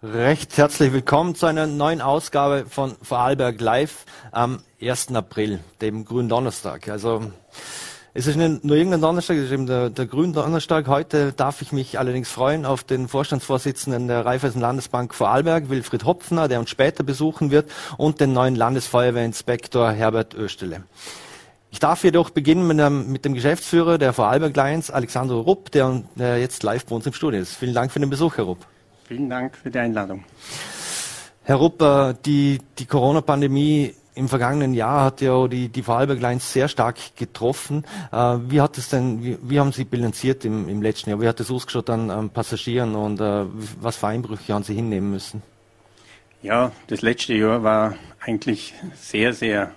[0.00, 5.12] Recht herzlich willkommen zu einer neuen Ausgabe von Vorarlberg Live am 1.
[5.12, 6.86] April, dem grünen Donnerstag.
[6.88, 7.32] Also
[8.14, 10.86] es ist nur irgendein Donnerstag, es ist eben der, der grüne Donnerstag.
[10.86, 16.46] Heute darf ich mich allerdings freuen auf den Vorstandsvorsitzenden der Raiffeisen Landesbank Vorarlberg, Wilfried Hopfner,
[16.46, 20.84] der uns später besuchen wird, und den neuen Landesfeuerwehrinspektor Herbert Östele.
[21.72, 26.04] Ich darf jedoch beginnen mit dem, mit dem Geschäftsführer der Vorarlberg Lions, Alexander Rupp, der,
[26.14, 27.56] der jetzt live bei uns im Studio ist.
[27.56, 28.64] Vielen Dank für den Besuch, Herr Rupp.
[29.08, 30.22] Vielen Dank für die Einladung.
[31.44, 36.68] Herr Rupper, die, die Corona-Pandemie im vergangenen Jahr hat ja die, die Vorarlberg Lines sehr
[36.68, 37.86] stark getroffen.
[38.12, 41.22] Äh, wie hat es denn, wie, wie, haben Sie bilanziert im, im letzten Jahr?
[41.22, 43.46] Wie hat es ausgeschaut an, an Passagieren und äh,
[43.80, 45.42] was für Einbrüche haben Sie hinnehmen müssen?
[46.42, 49.70] Ja, das letzte Jahr war eigentlich sehr, sehr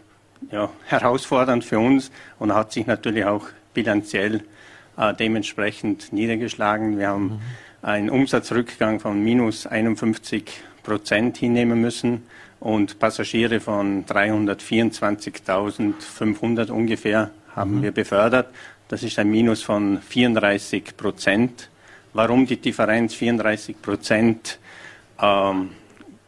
[0.51, 4.43] ja, herausfordernd für uns und hat sich natürlich auch bilanziell
[4.97, 6.99] äh, dementsprechend niedergeschlagen.
[6.99, 7.41] Wir haben mhm
[7.81, 10.43] einen Umsatzrückgang von minus 51
[10.83, 12.23] Prozent hinnehmen müssen
[12.59, 17.83] und Passagiere von 324.500 ungefähr haben mhm.
[17.83, 18.47] wir befördert.
[18.87, 21.69] Das ist ein Minus von 34 Prozent.
[22.13, 24.59] Warum die Differenz 34 Prozent
[25.21, 25.69] ähm,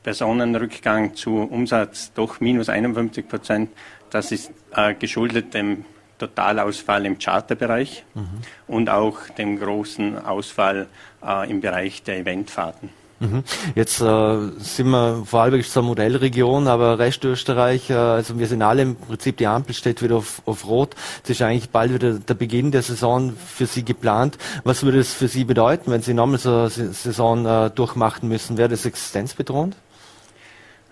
[0.02, 3.70] Personenrückgang zu Umsatz doch minus 51 Prozent?
[4.10, 5.84] Das ist äh, geschuldet dem
[6.18, 8.28] Totalausfall im Charterbereich mhm.
[8.68, 10.88] und auch dem großen Ausfall
[11.26, 12.90] äh, im Bereich der Eventfahrten.
[13.24, 13.44] Mhm.
[13.76, 18.82] Jetzt äh, sind wir Vorarlberg zur Modellregion, aber Rest Österreich, äh, also wir sind alle
[18.82, 20.96] im Prinzip, die Ampel steht wieder auf, auf Rot.
[21.24, 24.38] Es ist eigentlich bald wieder der Beginn der Saison für Sie geplant.
[24.66, 28.58] Was würde es für Sie bedeuten, wenn Sie nochmal so eine Saison äh, durchmachen müssen?
[28.58, 29.78] Wäre das existenzbedrohend?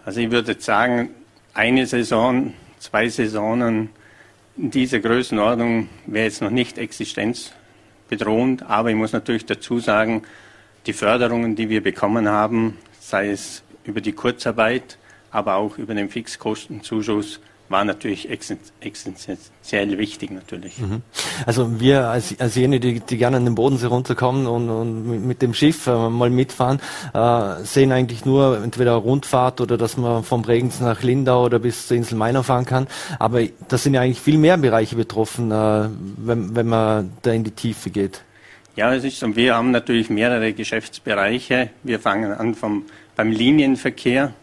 [0.06, 1.10] Also ich würde sagen,
[1.54, 3.90] eine Saison, zwei Saisonen
[4.62, 10.22] in dieser Größenordnung wäre jetzt noch nicht existenzbedrohend, aber ich muss natürlich dazu sagen,
[10.86, 15.00] die Förderungen, die wir bekommen haben, sei es über die Kurzarbeit,
[15.32, 17.40] aber auch über den Fixkostenzuschuss,
[17.72, 20.78] war natürlich existenziell wichtig natürlich.
[20.78, 21.02] Mhm.
[21.46, 25.42] Also wir als, als jene, die, die gerne an den Bodensee runterkommen und, und mit
[25.42, 26.80] dem Schiff äh, mal mitfahren,
[27.14, 31.88] äh, sehen eigentlich nur entweder Rundfahrt oder dass man vom Bregenz nach Lindau oder bis
[31.88, 32.88] zur Insel Mainau fahren kann.
[33.20, 37.44] Aber da sind ja eigentlich viel mehr Bereiche betroffen, äh, wenn, wenn man da in
[37.44, 38.22] die Tiefe geht.
[38.76, 39.36] Ja, es ist so.
[39.36, 41.70] Wir haben natürlich mehrere Geschäftsbereiche.
[41.84, 42.86] Wir fangen an vom,
[43.16, 44.34] beim Linienverkehr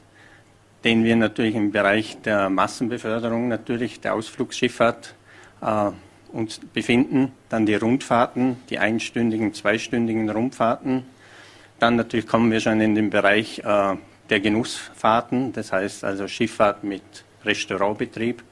[0.84, 5.14] den wir natürlich im Bereich der Massenbeförderung, natürlich der Ausflugsschifffahrt
[5.60, 5.90] äh,
[6.32, 7.32] uns befinden.
[7.48, 11.04] Dann die Rundfahrten, die einstündigen, zweistündigen Rundfahrten.
[11.78, 13.96] Dann natürlich kommen wir schon in den Bereich äh,
[14.30, 17.02] der Genussfahrten, das heißt also Schifffahrt mit
[17.44, 18.42] Restaurantbetrieb.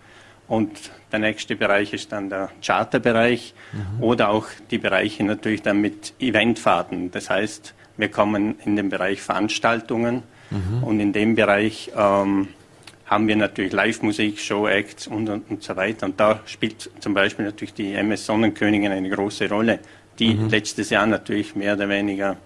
[0.49, 4.03] Und der nächste Bereich ist dann der Charterbereich mhm.
[4.03, 7.11] oder auch die Bereiche natürlich dann mit Eventfahrten.
[7.11, 10.85] Das heißt, wir kommen in den Bereich Veranstaltungen, Mhm.
[10.85, 12.49] Und in dem Bereich ähm,
[13.07, 16.07] haben wir natürlich Live-Musik, Show-Acts und, und, und, so weiter.
[16.07, 19.79] Und da spielt zum Beispiel natürlich die MS Sonnenkönigin eine große Rolle,
[20.19, 20.49] die mhm.
[20.49, 22.37] letztes Jahr natürlich mehr oder weniger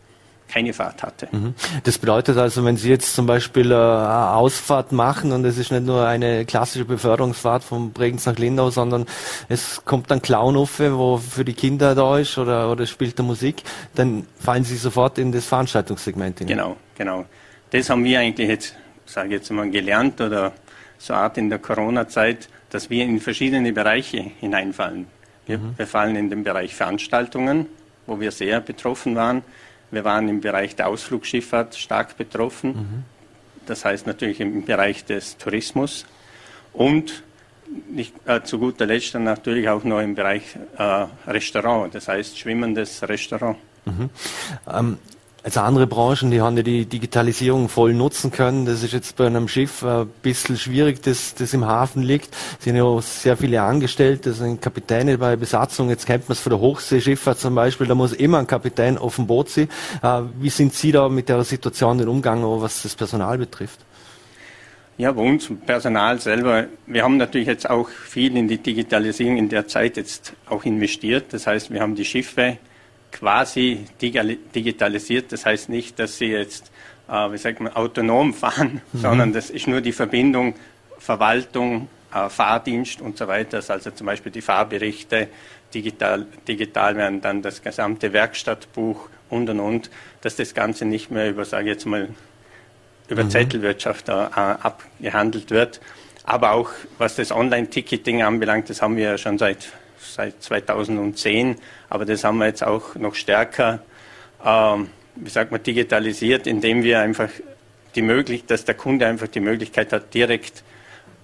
[0.49, 1.29] keine Fahrt hatte.
[1.31, 1.55] Mhm.
[1.85, 5.71] Das bedeutet also, wenn Sie jetzt zum Beispiel äh, eine Ausfahrt machen und es ist
[5.71, 9.07] nicht nur eine klassische Beförderungsfahrt von Bregenz nach Lindau, sondern
[9.49, 13.63] es kommt dann Clownuffe, wo für die Kinder da ist oder, oder spielt da Musik,
[13.95, 16.57] dann fallen Sie sofort in das Veranstaltungssegment hinein.
[16.57, 17.25] Genau, genau
[17.71, 18.77] das haben wir eigentlich jetzt,
[19.07, 20.53] sage ich jetzt mal, gelernt oder
[20.99, 25.07] so Art in der Corona-Zeit, dass wir in verschiedene Bereiche hineinfallen.
[25.47, 25.75] Wir, mhm.
[25.77, 27.67] wir fallen in den Bereich Veranstaltungen,
[28.07, 29.43] wo wir sehr betroffen waren.
[29.91, 32.71] Wir waren im Bereich der Ausflugsschifffahrt stark betroffen.
[32.71, 33.05] Mhm.
[33.67, 36.07] Das heißt natürlich im Bereich des Tourismus
[36.73, 37.23] und
[37.89, 40.43] nicht, äh, zu guter Letzt dann natürlich auch noch im Bereich
[40.77, 43.57] äh, Restaurant, das heißt schwimmendes Restaurant.
[43.85, 44.11] Mhm.
[44.73, 44.99] Ähm,
[45.43, 48.67] also andere Branchen, die haben ja die Digitalisierung voll nutzen können.
[48.67, 52.37] Das ist jetzt bei einem Schiff ein bisschen schwierig, das, das im Hafen liegt.
[52.59, 55.89] Es sind ja auch sehr viele Angestellte, sind Kapitäne bei Besatzung.
[55.89, 59.17] Jetzt kennt man es von der Hochseeschifffahrt zum Beispiel, da muss immer ein Kapitän auf
[59.17, 59.69] dem Boot sein.
[60.03, 63.81] Äh, wie sind Sie da mit der Situation den Umgang, was das Personal betrifft?
[64.99, 69.49] Ja, bei uns Personal selber, wir haben natürlich jetzt auch viel in die Digitalisierung in
[69.49, 71.33] der Zeit jetzt auch investiert.
[71.33, 72.59] Das heißt, wir haben die Schiffe
[73.13, 75.33] quasi digitalisiert.
[75.33, 76.71] Das heißt nicht, dass sie jetzt,
[77.09, 78.99] äh, wie sagt man, autonom fahren, mhm.
[78.99, 80.55] sondern das ist nur die Verbindung
[80.99, 83.63] Verwaltung, äh, Fahrdienst und so weiter.
[83.67, 85.29] Also zum Beispiel die Fahrberichte
[85.75, 89.91] digital, digital werden, dann das gesamte Werkstattbuch und und und,
[90.21, 92.09] dass das Ganze nicht mehr über, sage ich jetzt mal,
[93.09, 93.31] über mhm.
[93.31, 95.81] Zettelwirtschaft äh, abgehandelt wird.
[96.25, 101.57] Aber auch was das Online-Ticketing anbelangt, das haben wir ja schon seit seit 2010,
[101.89, 103.81] aber das haben wir jetzt auch noch stärker
[104.45, 107.29] ähm, wie sagt man, digitalisiert, indem wir einfach
[107.95, 110.63] die Möglichkeit, dass der Kunde einfach die Möglichkeit hat, direkt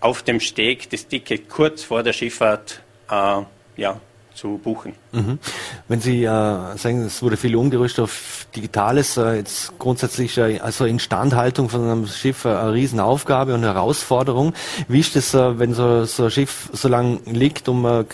[0.01, 3.43] auf dem Steg das Ticket kurz vor der Schifffahrt äh,
[3.77, 4.01] ja,
[4.37, 4.93] zu buchen.
[5.13, 5.39] Mhm.
[5.89, 10.85] Wenn Sie äh, sagen, es wurde viel umgerüstet auf Digitales, äh, jetzt grundsätzlich äh, also
[10.85, 14.53] Instandhaltung von einem Schiff äh, eine Riesenaufgabe und Herausforderung.
[14.89, 18.07] Wie ist das, äh, wenn so, so ein Schiff so lange liegt und man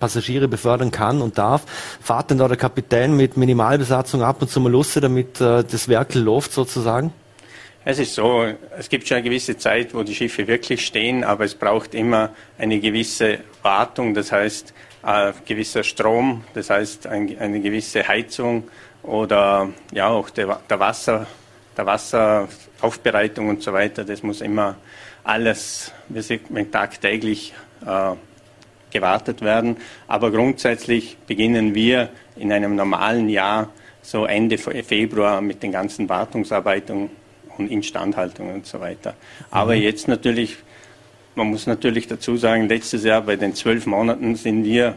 [0.00, 1.62] Passagiere befördern kann und darf?
[2.00, 5.88] Fahrt denn da der Kapitän mit Minimalbesatzung ab und zu mal Lusse, damit äh, das
[5.88, 7.12] Werkel läuft sozusagen?
[7.88, 8.44] Es ist so,
[8.76, 12.30] es gibt schon eine gewisse Zeit, wo die Schiffe wirklich stehen, aber es braucht immer
[12.58, 14.74] eine gewisse Wartung, das heißt
[15.06, 18.64] äh, gewisser Strom, das heißt ein, eine gewisse Heizung
[19.02, 21.26] oder ja auch der, der Wasser,
[21.76, 24.04] der Wasseraufbereitung und so weiter.
[24.04, 24.76] Das muss immer
[25.22, 25.92] alles,
[26.48, 27.54] man, tagtäglich
[27.84, 28.12] äh,
[28.90, 29.76] gewartet werden.
[30.08, 33.68] Aber grundsätzlich beginnen wir in einem normalen Jahr
[34.02, 37.10] so Ende Februar mit den ganzen Wartungsarbeiten
[37.58, 39.14] und Instandhaltung und so weiter.
[39.50, 39.82] Aber mhm.
[39.82, 40.56] jetzt natürlich,
[41.36, 44.96] man muss natürlich dazu sagen, letztes Jahr bei den zwölf Monaten sind wir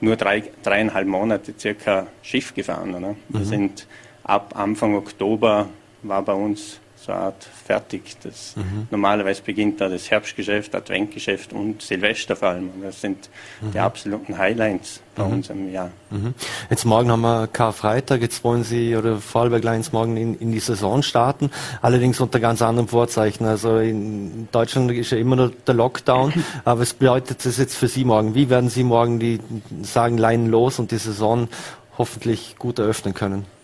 [0.00, 2.94] nur drei, dreieinhalb Monate circa Schiff gefahren.
[2.94, 3.14] Oder?
[3.28, 3.44] Wir mhm.
[3.44, 3.86] sind
[4.24, 5.68] ab Anfang Oktober
[6.02, 8.16] war bei uns so eine Art fertig.
[8.22, 8.88] Das, mhm.
[8.90, 12.70] Normalerweise beginnt da das Herbstgeschäft, Adventgeschäft und Silvester vor allem.
[12.82, 13.28] Das sind
[13.60, 13.72] mhm.
[13.72, 15.32] die absoluten Highlights bei mhm.
[15.32, 15.90] uns im Jahr.
[16.10, 16.34] Mhm.
[16.70, 20.60] Jetzt morgen haben wir Karfreitag, jetzt wollen Sie oder Vorarlberg Lions morgen in, in, die
[20.60, 21.50] Saison starten,
[21.82, 23.44] allerdings unter ganz anderen Vorzeichen.
[23.44, 26.32] Also in Deutschland ist ja immer noch der Lockdown,
[26.64, 28.34] aber was bedeutet das jetzt für Sie morgen?
[28.34, 29.40] Wie werden Sie morgen die
[29.82, 31.48] sagen, Leinen los und die Saison
[31.96, 33.57] hoffentlich gut eröffnen können?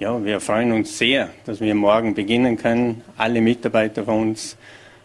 [0.00, 3.02] Ja, wir freuen uns sehr, dass wir morgen beginnen können.
[3.18, 4.56] Alle Mitarbeiter von uns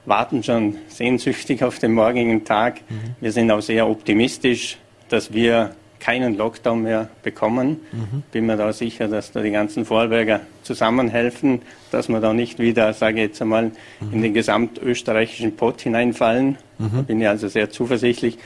[0.06, 2.80] warten schon sehnsüchtig auf den morgigen Tag.
[2.88, 3.16] Mhm.
[3.20, 4.78] Wir sind auch sehr optimistisch,
[5.10, 7.82] dass wir keinen Lockdown mehr bekommen.
[7.92, 8.24] Mhm.
[8.32, 12.94] Bin mir da sicher, dass da die ganzen Vorarlberger zusammenhelfen, dass wir da nicht wieder,
[12.94, 14.14] sage ich jetzt einmal, mhm.
[14.14, 16.58] in den gesamtösterreichischen Pott hineinfallen.
[16.78, 16.92] Mhm.
[16.94, 18.38] Da bin ich also sehr zuversichtlich.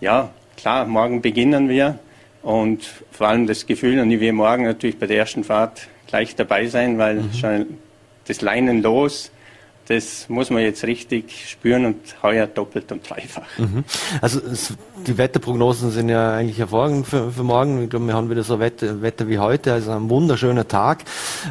[0.00, 1.98] Ja, klar, morgen beginnen wir
[2.46, 6.36] und vor allem das Gefühl, und ich will morgen natürlich bei der ersten Fahrt gleich
[6.36, 7.32] dabei sein, weil mhm.
[7.32, 7.66] schon
[8.28, 9.32] das Leinen los,
[9.88, 13.46] das muss man jetzt richtig spüren und heuer doppelt und dreifach.
[13.56, 13.84] Mhm.
[14.20, 14.74] Also es,
[15.06, 17.84] die Wetterprognosen sind ja eigentlich hervorragend für, für morgen.
[17.84, 21.04] Ich glaube, wir haben wieder so Wetter, Wetter wie heute, also ein wunderschöner Tag,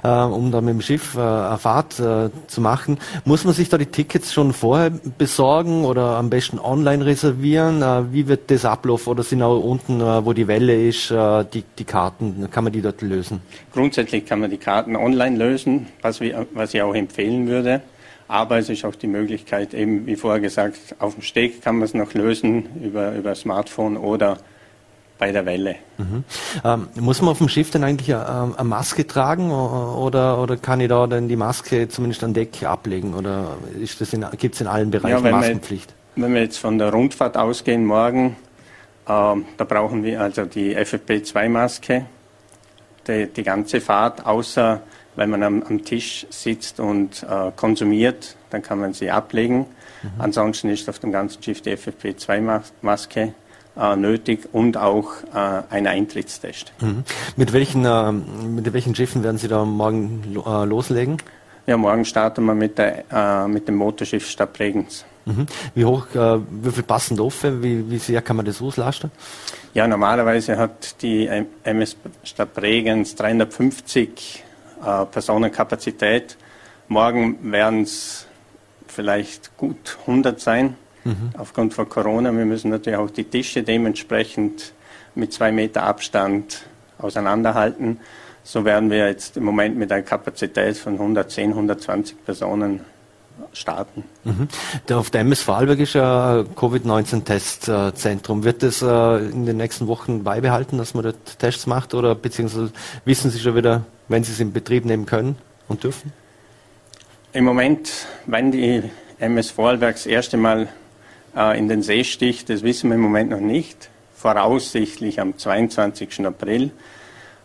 [0.03, 2.97] äh, um da mit dem Schiff äh, eine Fahrt äh, zu machen.
[3.23, 7.81] Muss man sich da die Tickets schon vorher besorgen oder am besten online reservieren?
[7.81, 9.11] Äh, wie wird das ablaufen?
[9.11, 12.73] Oder sind auch unten, äh, wo die Welle ist, äh, die, die Karten, kann man
[12.73, 13.41] die dort lösen?
[13.73, 17.81] Grundsätzlich kann man die Karten online lösen, was, wir, was ich auch empfehlen würde.
[18.27, 21.83] Aber es ist auch die Möglichkeit, eben wie vorher gesagt, auf dem Steg kann man
[21.83, 24.37] es noch lösen über, über Smartphone oder
[25.17, 25.75] bei der Welle.
[25.97, 26.23] Mhm.
[26.63, 30.81] Ähm, muss man auf dem Schiff denn eigentlich eine, eine, Maske tragen oder, oder kann
[30.81, 33.57] ich da denn die Maske zumindest an Deck ablegen oder
[34.37, 35.93] gibt es in allen Bereichen ja, Maskenpflicht?
[36.15, 38.35] Wir, wenn wir jetzt von der Rundfahrt ausgehen morgen,
[39.07, 42.05] ähm, da brauchen wir also die FFP2-Maske,
[43.07, 44.81] die, die ganze Fahrt, außer
[45.15, 49.65] wenn man am, am Tisch sitzt und äh, konsumiert, dann kann man sie ablegen.
[50.03, 50.09] Mhm.
[50.19, 53.33] Ansonsten ist auf dem ganzen Schiff die FFP2-Maske
[53.77, 56.73] äh, nötig und auch äh, ein Eintrittstest.
[56.79, 57.03] Mhm.
[57.35, 61.17] Mit, welchen, äh, mit welchen Schiffen werden Sie da morgen lo äh, loslegen?
[61.67, 65.03] Ja, morgen starten wir mit, der, äh, mit dem Motorschiff Stabregens.
[65.25, 65.47] Mhm.
[65.73, 67.43] Wie hoch, wie viel passen da auf?
[67.43, 69.09] Wie, wie sehr kann man das auslasten?
[69.73, 71.27] Ja, normalerweise hat die
[71.63, 74.44] MS Stabregens 350
[74.83, 76.37] äh, Personenkapazität.
[76.87, 78.27] Morgen werden es
[78.87, 81.31] vielleicht gut 100 sein, mhm.
[81.37, 82.31] aufgrund von Corona.
[82.35, 84.73] Wir müssen natürlich auch die Tische dementsprechend
[85.15, 86.63] mit zwei Meter Abstand
[86.97, 87.99] auseinanderhalten.
[88.43, 92.81] So werden wir jetzt im Moment mit einer Kapazität von 110, 120 Personen
[93.53, 94.03] starten.
[94.23, 94.47] Mhm.
[94.95, 98.43] Auf Vorarlberg ist ja Covid-19-Testzentrum.
[98.43, 102.71] Wird das äh, in den nächsten Wochen beibehalten, dass man dort Tests macht oder beziehungsweise
[103.03, 106.13] wissen Sie schon wieder, wenn Sie es in Betrieb nehmen können und dürfen?
[107.33, 108.83] Im Moment, wenn die
[109.19, 110.67] MS Vorarlberg das erste Mal
[111.35, 113.89] äh, in den See sticht, das wissen wir im Moment noch nicht.
[114.15, 116.25] Voraussichtlich am 22.
[116.25, 116.71] April,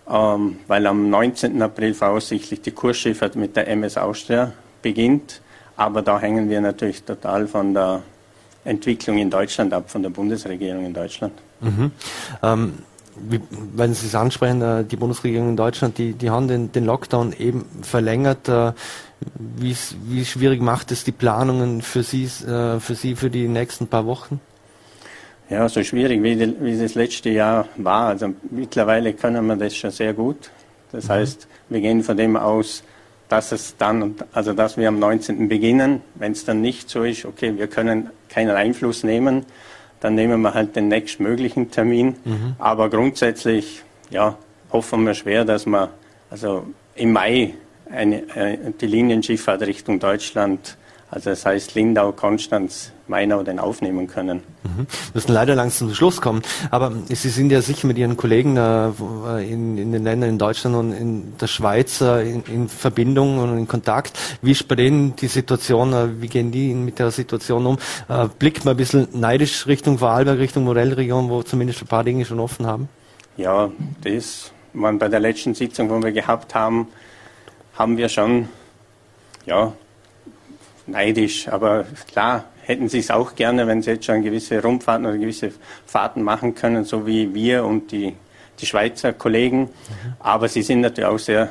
[0.09, 1.61] ähm, weil am 19.
[1.61, 4.53] April voraussichtlich die Kursschifffahrt mit der MS Austria
[4.83, 5.41] beginnt.
[5.77, 8.03] Aber da hängen wir natürlich total von der
[8.65, 11.33] Entwicklung in Deutschland ab, von der Bundesregierung in Deutschland.
[11.61, 11.91] Mhm.
[12.43, 12.75] Ähm,
[13.29, 13.41] wie,
[13.75, 17.33] wenn Sie es ansprechen, äh, die Bundesregierung in Deutschland, die, die haben den, den Lockdown
[17.33, 18.49] eben verlängert.
[18.49, 18.73] Äh,
[19.35, 23.87] wie, wie schwierig macht es die Planungen für Sie, äh, für Sie für die nächsten
[23.87, 24.41] paar Wochen?
[25.51, 28.09] Ja, so schwierig wie, die, wie das letzte Jahr war.
[28.09, 30.51] Also mittlerweile können wir das schon sehr gut.
[30.93, 31.13] Das mhm.
[31.13, 32.83] heißt, wir gehen von dem aus,
[33.29, 35.49] dass es dann, also dass wir am 19.
[35.49, 36.03] beginnen.
[36.15, 39.45] Wenn es dann nicht so ist, okay, wir können keinen Einfluss nehmen,
[40.01, 42.17] dann nehmen wir halt den nächstmöglichen Termin.
[42.25, 42.55] Mhm.
[42.59, 44.37] Aber grundsätzlich, ja,
[44.73, 45.91] hoffen wir schwer, dass wir
[46.31, 46.65] also
[46.95, 47.55] im Mai
[47.91, 50.77] eine, äh, die Linienschifffahrt Richtung Deutschland
[51.11, 54.43] also das heißt Lindau, Konstanz, Mainau dann aufnehmen können.
[54.63, 54.87] Mhm.
[54.87, 56.43] Wir müssen leider langsam zum Schluss kommen.
[56.71, 58.89] Aber Sie sind ja sicher mit Ihren Kollegen äh,
[59.45, 63.59] in, in, den Ländern in Deutschland und in der Schweiz äh, in, in, Verbindung und
[63.59, 64.17] in Kontakt.
[64.41, 65.93] Wie denen die Situation?
[65.93, 67.79] Äh, wie gehen die mit der Situation um?
[68.39, 72.39] Blickt man ein bisschen neidisch Richtung Vorarlberg, Richtung Modellregion, wo zumindest ein paar Dinge schon
[72.39, 72.89] offen haben?
[73.37, 73.71] Ja,
[74.05, 76.89] das man bei der letzten Sitzung, wo wir gehabt haben,
[77.75, 78.49] haben wir schon
[79.47, 79.73] ja,
[80.91, 85.19] neidisch, aber klar hätten sie es auch gerne, wenn sie jetzt schon gewisse Rundfahrten oder
[85.19, 85.53] gewisse
[85.87, 88.15] Fahrten machen können, so wie wir und die,
[88.61, 89.63] die Schweizer Kollegen.
[89.63, 89.69] Mhm.
[90.21, 91.51] Aber sie sind natürlich auch sehr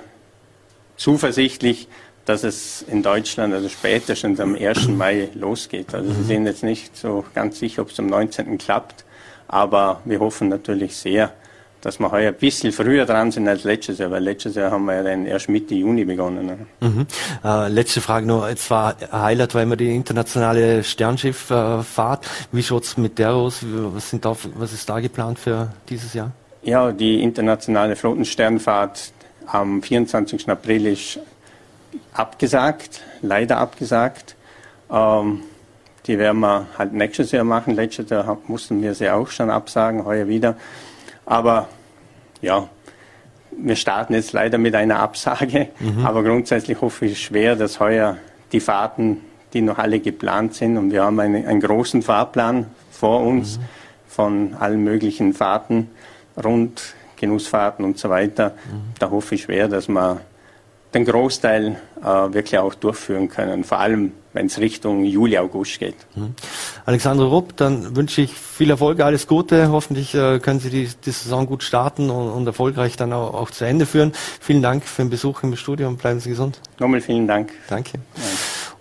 [0.95, 1.87] zuversichtlich,
[2.25, 4.87] dass es in Deutschland, also spätestens am 1.
[4.89, 5.93] Mai losgeht.
[5.95, 6.27] Also sie mhm.
[6.27, 8.57] sind jetzt nicht so ganz sicher, ob es am 19.
[8.57, 9.03] klappt,
[9.47, 11.33] aber wir hoffen natürlich sehr,
[11.81, 14.85] dass wir heuer ein bisschen früher dran sind als letztes Jahr, weil letztes Jahr haben
[14.85, 16.45] wir ja dann erst Mitte Juni begonnen.
[16.45, 16.57] Ne?
[16.81, 17.07] Mhm.
[17.43, 22.25] Äh, letzte Frage nur, jetzt war Highlight war immer die internationale Sternschifffahrt.
[22.25, 23.63] Äh, Wie schaut's mit der aus?
[23.63, 26.31] Was, sind da, was ist da geplant für dieses Jahr?
[26.63, 29.13] Ja, die internationale Flottensternfahrt
[29.45, 30.49] am 24.
[30.49, 31.19] April ist
[32.13, 34.35] abgesagt, leider abgesagt.
[34.91, 35.41] Ähm,
[36.05, 37.75] die werden wir halt nächstes Jahr machen.
[37.75, 40.55] Letztes Jahr mussten wir sie auch schon absagen, heuer wieder.
[41.29, 41.69] Aber
[42.41, 42.67] ja,
[43.51, 46.03] wir starten jetzt leider mit einer Absage, mhm.
[46.03, 48.17] aber grundsätzlich hoffe ich schwer, dass heuer
[48.51, 49.17] die Fahrten,
[49.53, 53.63] die noch alle geplant sind, und wir haben eine, einen großen Fahrplan vor uns mhm.
[54.07, 55.91] von allen möglichen Fahrten,
[56.43, 58.55] rund Genussfahrten und so weiter.
[58.65, 58.93] Mhm.
[58.97, 60.21] Da hoffe ich schwer, dass wir
[60.93, 65.95] den Großteil äh, wirklich auch durchführen können, vor allem wenn es Richtung Juli, August geht.
[66.15, 66.35] Mhm.
[66.85, 69.71] Alexandre Rupp, dann wünsche ich viel Erfolg, alles Gute.
[69.71, 73.49] Hoffentlich äh, können Sie die, die, Saison gut starten und, und erfolgreich dann auch, auch,
[73.51, 74.13] zu Ende führen.
[74.39, 76.59] Vielen Dank für den Besuch im Studio und bleiben Sie gesund.
[76.79, 77.51] Nochmal vielen Dank.
[77.67, 77.93] Danke.
[78.15, 78.23] Ja.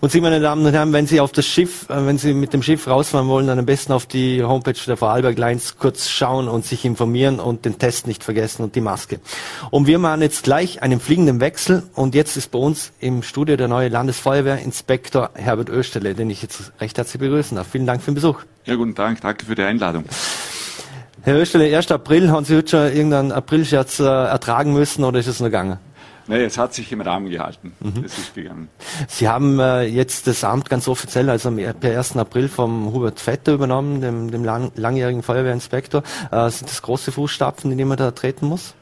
[0.01, 2.53] Und Sie, meine Damen und Herren, wenn Sie auf das Schiff, äh, wenn Sie mit
[2.53, 6.47] dem Schiff rausfahren wollen, dann am besten auf die Homepage der Vorarlberg Lines kurz schauen
[6.47, 9.19] und sich informieren und den Test nicht vergessen und die Maske.
[9.71, 13.57] Und wir machen jetzt gleich einen fliegenden Wechsel und jetzt ist bei uns im Studio
[13.57, 17.67] der neue Landesfeuerwehrinspektor Herbert Österle, den ich jetzt recht herzlich begrüßen darf.
[17.69, 18.39] Vielen Dank für den Besuch.
[18.63, 20.05] Ja, guten Tag, danke für die Einladung.
[21.23, 21.91] Herr Österle, 1.
[21.91, 25.77] April, haben Sie heute schon irgendeinen Aprilscherz äh, ertragen müssen oder ist es nur gegangen?
[26.29, 27.73] Nee, es hat sich im Rahmen gehalten.
[27.79, 28.03] Mhm.
[28.05, 28.69] Es ist gegangen.
[29.07, 32.17] Sie haben äh, jetzt das Amt ganz offiziell, also per 1.
[32.17, 36.03] April vom Hubert Vetter übernommen, dem, dem lang, langjährigen Feuerwehrinspektor.
[36.31, 38.75] Äh, sind das große Fußstapfen, in die man da treten muss?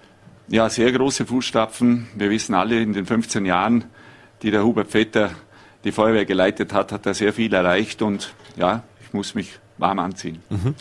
[0.49, 2.07] Ja, sehr große Fußstapfen.
[2.15, 3.85] Wir wissen alle, in den 15 Jahren,
[4.41, 5.31] die der Hubert Vetter
[5.85, 9.99] die Feuerwehr geleitet hat, hat er sehr viel erreicht und ja, ich muss mich warm
[9.99, 10.39] anziehen.
[10.49, 10.75] Mhm.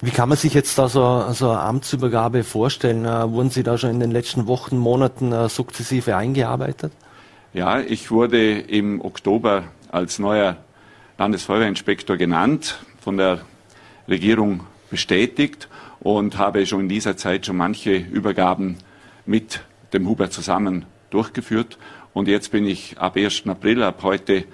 [0.00, 3.04] Wie kann man sich jetzt da so, so eine Amtsübergabe vorstellen?
[3.04, 6.92] Äh, wurden Sie da schon in den letzten Wochen, Monaten äh, sukzessive eingearbeitet?
[7.52, 10.56] Ja, ich wurde im Oktober als neuer
[11.18, 13.40] Landesfeuerwehrinspektor genannt, von der
[14.06, 15.68] Regierung bestätigt
[16.00, 18.78] und habe schon in dieser Zeit schon manche Übergaben
[19.26, 19.60] mit
[19.92, 21.78] dem Hubert zusammen durchgeführt.
[22.12, 23.46] Und jetzt bin ich ab 1.
[23.46, 24.44] April, ab heute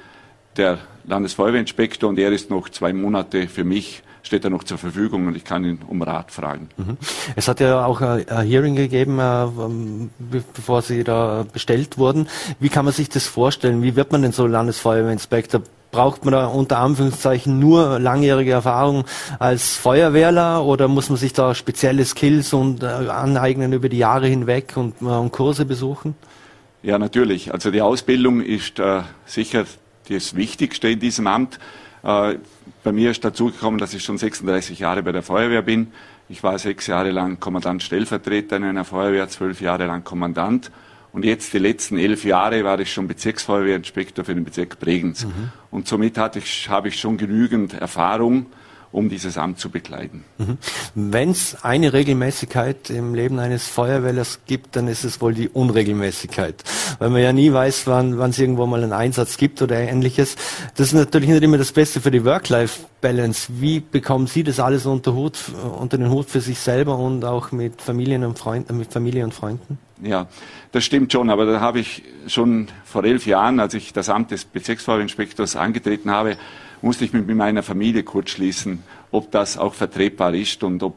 [0.56, 5.26] der Landesfeuerwehrinspektor und er ist noch zwei Monate für mich steht er noch zur Verfügung
[5.26, 6.68] und ich kann ihn um Rat fragen.
[6.76, 6.96] Mhm.
[7.36, 9.46] Es hat ja auch ein Hearing gegeben, äh,
[10.54, 12.28] bevor Sie da bestellt wurden.
[12.58, 13.82] Wie kann man sich das vorstellen?
[13.82, 15.62] Wie wird man denn so Landesfeuerwehrinspektor?
[15.92, 19.04] Braucht man da unter Anführungszeichen nur langjährige Erfahrung
[19.38, 24.26] als Feuerwehrler oder muss man sich da spezielle Skills und äh, aneignen über die Jahre
[24.26, 26.16] hinweg und, äh, und Kurse besuchen?
[26.82, 27.52] Ja, natürlich.
[27.52, 29.64] Also die Ausbildung ist äh, sicher
[30.08, 31.58] das Wichtigste in diesem Amt.
[32.02, 32.36] Äh,
[32.82, 35.88] bei mir ist dazugekommen, dass ich schon 36 Jahre bei der Feuerwehr bin.
[36.28, 40.70] Ich war sechs Jahre lang Kommandant Stellvertreter in einer Feuerwehr, zwölf Jahre lang Kommandant.
[41.12, 45.24] Und jetzt die letzten elf Jahre war ich schon Bezirksfeuerwehrinspektor für den Bezirk Bregenz.
[45.24, 45.52] Mhm.
[45.70, 48.46] Und somit hatte ich, habe ich schon genügend Erfahrung,
[48.94, 50.24] um dieses Amt zu bekleiden.
[50.38, 50.56] Mhm.
[50.94, 56.62] Wenn es eine Regelmäßigkeit im Leben eines Feuerwehrlers gibt, dann ist es wohl die Unregelmäßigkeit.
[57.00, 60.36] Weil man ja nie weiß, wann es irgendwo mal einen Einsatz gibt oder ähnliches.
[60.76, 63.48] Das ist natürlich nicht immer das Beste für die Work-Life-Balance.
[63.58, 65.38] Wie bekommen Sie das alles unter, Hut,
[65.78, 69.34] unter den Hut für sich selber und auch mit Familien und Freunden, mit Familie und
[69.34, 69.78] Freunden?
[70.02, 70.28] Ja,
[70.70, 74.30] das stimmt schon, aber da habe ich schon vor elf Jahren, als ich das Amt
[74.30, 76.36] des Bezirksfeuerinspektors angetreten habe,
[76.84, 78.82] musste ich mit meiner Familie kurz schließen
[79.14, 80.96] ob das auch vertretbar ist und ob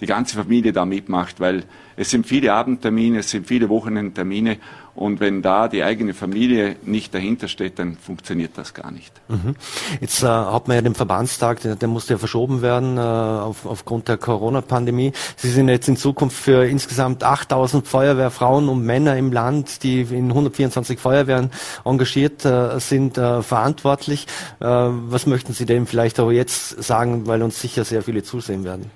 [0.00, 1.64] die ganze Familie da mitmacht, weil
[1.96, 4.58] es sind viele Abendtermine, es sind viele Wochenendtermine
[4.98, 9.12] und wenn da die eigene Familie nicht dahinter steht, dann funktioniert das gar nicht.
[9.28, 9.54] Mhm.
[10.00, 13.64] Jetzt äh, hat man ja den Verbandstag, der, der musste ja verschoben werden äh, auf,
[13.64, 15.12] aufgrund der Corona-Pandemie.
[15.36, 20.30] Sie sind jetzt in Zukunft für insgesamt 8000 Feuerwehrfrauen und Männer im Land, die in
[20.30, 21.50] 124 Feuerwehren
[21.84, 24.26] engagiert äh, sind, äh, verantwortlich.
[24.58, 28.64] Äh, was möchten Sie dem vielleicht auch jetzt sagen, weil uns sicher sehr viele zusehen
[28.64, 28.90] werden?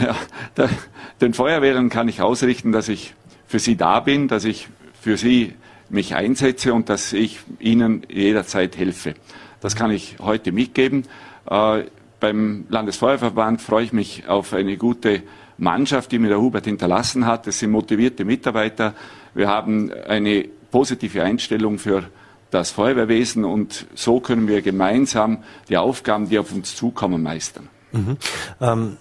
[0.00, 0.16] Ja,
[0.56, 0.70] der,
[1.20, 3.14] den Feuerwehren kann ich ausrichten, dass ich
[3.46, 4.68] für sie da bin, dass ich
[5.00, 5.54] für sie
[5.90, 9.14] mich einsetze und dass ich ihnen jederzeit helfe.
[9.60, 11.04] Das kann ich heute mitgeben.
[11.48, 11.84] Äh,
[12.18, 15.22] beim Landesfeuerverband freue ich mich auf eine gute
[15.58, 17.46] Mannschaft, die mir der Hubert hinterlassen hat.
[17.46, 18.94] Es sind motivierte Mitarbeiter.
[19.34, 22.04] Wir haben eine positive Einstellung für
[22.50, 27.68] das Feuerwehrwesen und so können wir gemeinsam die Aufgaben, die auf uns zukommen, meistern.
[27.92, 28.16] Mhm.
[28.60, 28.96] Ähm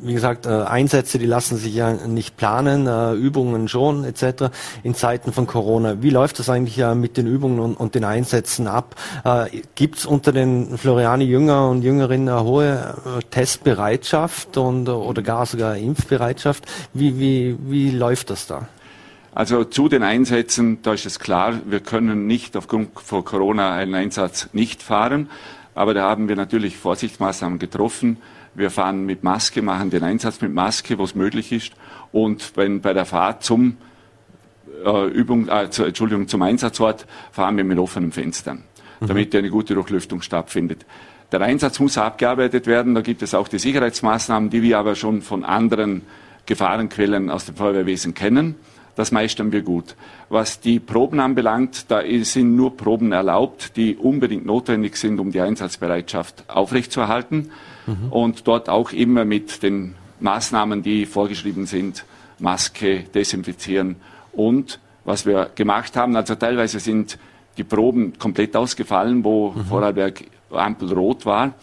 [0.00, 4.50] wie gesagt, äh, Einsätze, die lassen sich ja nicht planen, äh, Übungen schon etc.
[4.82, 6.02] in Zeiten von Corona.
[6.02, 8.94] Wie läuft das eigentlich ja mit den Übungen und, und den Einsätzen ab?
[9.24, 15.46] Äh, Gibt es unter den Floriani-Jünger und Jüngerinnen eine hohe äh, Testbereitschaft und, oder gar
[15.46, 16.64] sogar Impfbereitschaft?
[16.92, 18.68] Wie, wie, wie läuft das da?
[19.34, 23.94] Also zu den Einsätzen, da ist es klar, wir können nicht aufgrund von Corona einen
[23.94, 25.28] Einsatz nicht fahren,
[25.74, 28.16] aber da haben wir natürlich Vorsichtsmaßnahmen getroffen.
[28.56, 31.72] Wir fahren mit Maske, machen den Einsatz mit Maske, wo es möglich ist.
[32.10, 33.76] Und wenn bei der Fahrt zum
[34.84, 38.64] äh, Übung, äh, zu, Entschuldigung, zum Einsatzort fahren wir mit offenen Fenstern,
[39.00, 39.06] mhm.
[39.06, 40.86] damit eine gute Durchlüftung stattfindet.
[41.32, 42.94] Der Einsatz muss abgearbeitet werden.
[42.94, 46.02] Da gibt es auch die Sicherheitsmaßnahmen, die wir aber schon von anderen
[46.46, 48.54] Gefahrenquellen aus dem Feuerwehrwesen kennen.
[48.96, 49.94] Das meistern wir gut.
[50.30, 55.40] Was die Proben anbelangt, da sind nur Proben erlaubt, die unbedingt notwendig sind, um die
[55.40, 57.50] Einsatzbereitschaft aufrechtzuerhalten
[57.86, 58.10] mhm.
[58.10, 62.04] und dort auch immer mit den Maßnahmen, die vorgeschrieben sind,
[62.38, 63.96] Maske, desinfizieren
[64.32, 67.18] und was wir gemacht haben, also teilweise sind
[67.56, 69.64] die Proben komplett ausgefallen, wo mhm.
[69.64, 71.54] Vorarlberg Ampel rot war.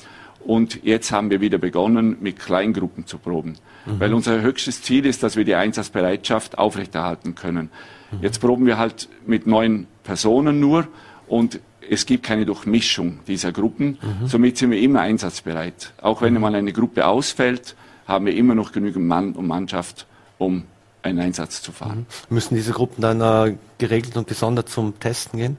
[0.46, 3.56] Und jetzt haben wir wieder begonnen, mit Kleingruppen zu proben.
[3.86, 4.00] Mhm.
[4.00, 7.70] Weil unser höchstes Ziel ist, dass wir die Einsatzbereitschaft aufrechterhalten können.
[8.12, 8.20] Mhm.
[8.22, 10.88] Jetzt proben wir halt mit neun Personen nur
[11.28, 13.98] und es gibt keine Durchmischung dieser Gruppen.
[14.02, 14.28] Mhm.
[14.28, 15.94] Somit sind wir immer einsatzbereit.
[16.02, 17.76] Auch wenn einmal eine Gruppe ausfällt,
[18.08, 20.64] haben wir immer noch genügend Mann und Mannschaft, um
[21.02, 22.06] einen Einsatz zu fahren.
[22.30, 25.58] Müssen diese Gruppen dann äh, geregelt und gesondert zum Testen gehen?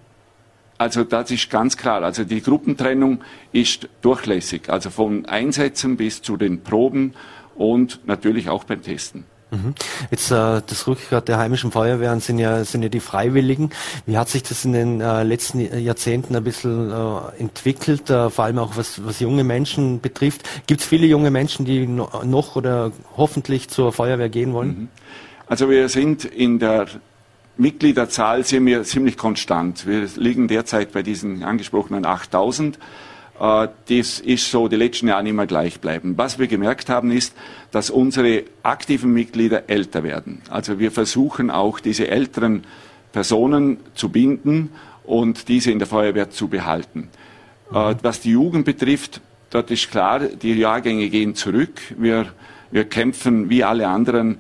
[0.79, 2.03] Also das ist ganz klar.
[2.03, 3.21] Also die Gruppentrennung
[3.53, 4.71] ist durchlässig.
[4.71, 7.15] Also von Einsätzen bis zu den Proben
[7.57, 9.25] und natürlich auch beim Testen.
[9.51, 9.75] Mhm.
[10.11, 13.71] Jetzt äh, das Rückgrat der heimischen Feuerwehren sind ja sind ja die Freiwilligen.
[14.07, 18.47] Wie hat sich das in den äh, letzten Jahrzehnten ein bisschen äh, entwickelt, äh, vor
[18.47, 20.43] allem auch was, was junge Menschen betrifft?
[20.67, 24.69] Gibt es viele junge Menschen, die noch oder hoffentlich zur Feuerwehr gehen wollen?
[24.69, 24.89] Mhm.
[25.47, 26.87] Also wir sind in der
[27.57, 29.87] Mitgliederzahl sind wir ziemlich konstant.
[29.87, 32.79] Wir liegen derzeit bei diesen angesprochenen 8000.
[33.39, 36.17] Äh, das ist so die letzten Jahre immer gleich bleiben.
[36.17, 37.35] Was wir gemerkt haben, ist,
[37.71, 40.43] dass unsere aktiven Mitglieder älter werden.
[40.51, 42.65] Also wir versuchen auch diese älteren
[43.13, 44.71] Personen zu binden
[45.05, 47.09] und diese in der Feuerwehr zu behalten.
[47.71, 47.97] Mhm.
[48.03, 49.21] Was die Jugend betrifft,
[49.51, 51.81] dort ist klar, die Jahrgänge gehen zurück.
[51.97, 52.27] Wir,
[52.71, 54.39] wir kämpfen wie alle anderen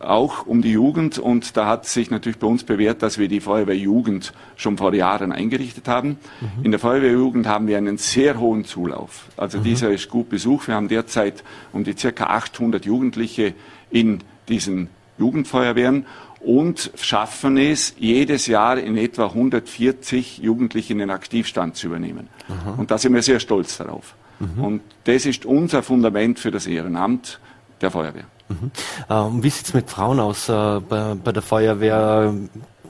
[0.00, 3.40] auch um die Jugend und da hat sich natürlich bei uns bewährt, dass wir die
[3.40, 6.18] Feuerwehrjugend schon vor Jahren eingerichtet haben.
[6.40, 6.64] Mhm.
[6.64, 9.26] In der Feuerwehrjugend haben wir einen sehr hohen Zulauf.
[9.36, 9.64] Also mhm.
[9.64, 10.68] dieser ist gut besucht.
[10.68, 13.54] Wir haben derzeit um die circa 800 Jugendliche
[13.90, 16.06] in diesen Jugendfeuerwehren
[16.40, 22.28] und schaffen es, jedes Jahr in etwa 140 Jugendliche in den Aktivstand zu übernehmen.
[22.48, 22.80] Mhm.
[22.80, 24.14] Und da sind wir sehr stolz darauf.
[24.38, 24.64] Mhm.
[24.64, 27.38] Und das ist unser Fundament für das Ehrenamt
[27.80, 28.24] der Feuerwehr.
[28.48, 28.70] Mhm.
[29.08, 32.34] Ähm, wie sieht es mit Frauen aus äh, bei, bei, der Feuerwehr?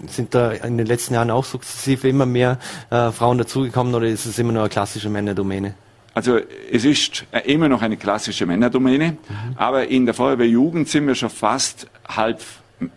[0.07, 4.25] Sind da in den letzten Jahren auch sukzessive immer mehr äh, Frauen dazugekommen oder ist
[4.25, 5.75] es immer nur eine klassische Männerdomäne?
[6.15, 6.39] Also
[6.73, 9.17] es ist immer noch eine klassische Männerdomäne, mhm.
[9.57, 12.41] aber in der Feuerwehrjugend sind wir schon fast halb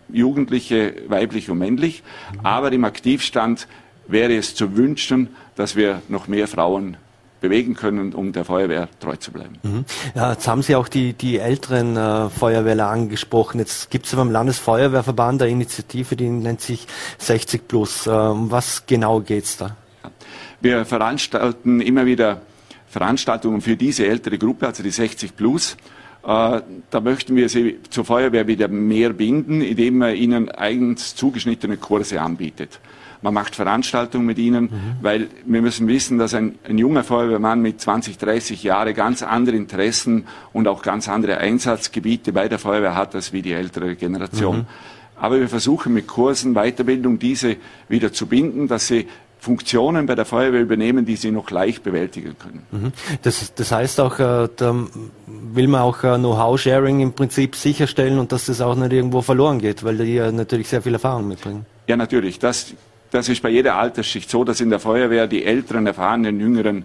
[0.08, 2.02] Jugendliche, weiblich und männlich.
[2.32, 2.40] Mhm.
[2.46, 3.68] Aber im Aktivstand
[4.06, 6.96] wäre es zu wünschen, dass wir noch mehr Frauen
[7.44, 9.58] bewegen können, um der Feuerwehr treu zu bleiben.
[9.62, 9.84] Mhm.
[10.14, 13.58] Ja, jetzt haben Sie auch die, die älteren äh, Feuerwehrler angesprochen.
[13.58, 16.86] Jetzt gibt es beim Landesfeuerwehrverband eine Initiative, die nennt sich
[17.18, 18.06] 60 Plus.
[18.06, 19.76] Äh, um was genau geht es da?
[20.62, 22.40] Wir veranstalten immer wieder
[22.86, 25.76] Veranstaltungen für diese ältere Gruppe, also die 60 Plus.
[26.22, 31.76] Äh, da möchten wir sie zur Feuerwehr wieder mehr binden, indem man ihnen eigens zugeschnittene
[31.76, 32.80] Kurse anbietet.
[33.24, 34.96] Man macht Veranstaltungen mit ihnen, mhm.
[35.00, 39.56] weil wir müssen wissen, dass ein, ein, junger Feuerwehrmann mit 20, 30 Jahren ganz andere
[39.56, 44.58] Interessen und auch ganz andere Einsatzgebiete bei der Feuerwehr hat als wie die ältere Generation.
[44.58, 44.66] Mhm.
[45.16, 47.56] Aber wir versuchen mit Kursen, Weiterbildung diese
[47.88, 49.06] wieder zu binden, dass sie
[49.38, 52.62] Funktionen bei der Feuerwehr übernehmen, die sie noch leicht bewältigen können.
[52.72, 52.92] Mhm.
[53.22, 54.74] Das, das heißt auch, äh, da
[55.26, 59.60] will man auch äh, Know-how-Sharing im Prinzip sicherstellen und dass das auch nicht irgendwo verloren
[59.60, 61.64] geht, weil die ja natürlich sehr viel Erfahrung mitbringen.
[61.86, 62.38] Ja, natürlich.
[62.38, 62.74] Das,
[63.14, 66.84] das ist bei jeder Altersschicht so, dass in der Feuerwehr die älteren, erfahrenen, jüngeren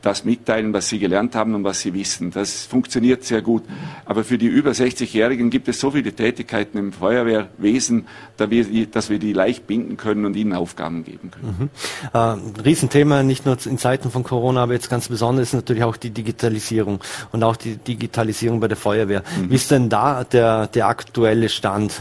[0.00, 2.30] das mitteilen, was sie gelernt haben und was sie wissen.
[2.30, 3.64] Das funktioniert sehr gut.
[4.04, 9.32] Aber für die über 60-Jährigen gibt es so viele Tätigkeiten im Feuerwehrwesen, dass wir die
[9.32, 11.56] leicht binden können und ihnen Aufgaben geben können.
[11.58, 11.70] Mhm.
[12.12, 15.96] Äh, Riesenthema, nicht nur in Zeiten von Corona, aber jetzt ganz besonders ist natürlich auch
[15.96, 17.00] die Digitalisierung
[17.32, 19.22] und auch die Digitalisierung bei der Feuerwehr.
[19.36, 19.50] Mhm.
[19.50, 22.00] Wie ist denn da der, der aktuelle Stand?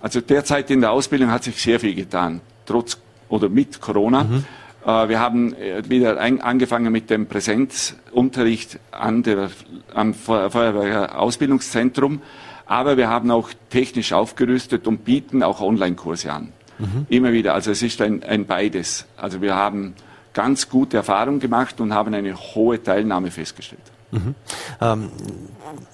[0.00, 2.98] Also derzeit in der Ausbildung hat sich sehr viel getan, trotz
[3.28, 4.24] oder mit Corona.
[4.24, 4.44] Mhm.
[4.84, 9.50] Äh, wir haben äh, wieder angefangen mit dem Präsenzunterricht an der,
[9.94, 12.22] am Feuerwehr-Ausbildungszentrum,
[12.66, 16.52] aber wir haben auch technisch aufgerüstet und bieten auch Online-Kurse an.
[16.78, 17.06] Mhm.
[17.08, 17.54] Immer wieder.
[17.54, 19.06] Also es ist ein, ein beides.
[19.16, 19.94] Also wir haben
[20.34, 23.80] ganz gute Erfahrungen gemacht und haben eine hohe Teilnahme festgestellt.
[24.10, 24.34] Mhm.
[24.80, 25.10] Ähm,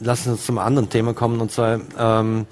[0.01, 2.47] lassen Sie uns zum anderen Thema kommen und zwar ähm,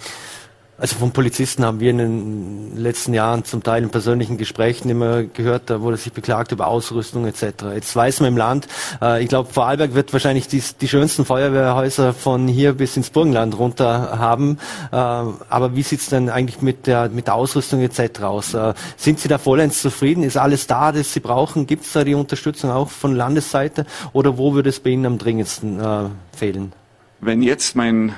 [0.80, 5.24] also von Polizisten haben wir in den letzten Jahren zum Teil in persönlichen Gesprächen immer
[5.24, 7.44] gehört, da wurde sich beklagt über Ausrüstung etc.
[7.74, 8.66] Jetzt weiß man im Land,
[9.02, 13.58] äh, ich glaube, Vorarlberg wird wahrscheinlich die, die, schönsten Feuerwehrhäuser von hier bis ins Burgenland
[13.58, 14.58] runter haben.
[14.90, 18.22] Äh, aber wie sieht's denn eigentlich mit der, mit der Ausrüstung etc.
[18.22, 18.54] aus?
[18.54, 20.22] Äh, sind Sie da vollends zufrieden?
[20.22, 21.66] Ist alles da, das Sie brauchen?
[21.66, 23.84] Gibt es da die Unterstützung auch von Landesseite?
[24.14, 26.72] Oder wo würde es bei Ihnen am dringendsten äh, fehlen?
[27.20, 28.14] Wenn jetzt mein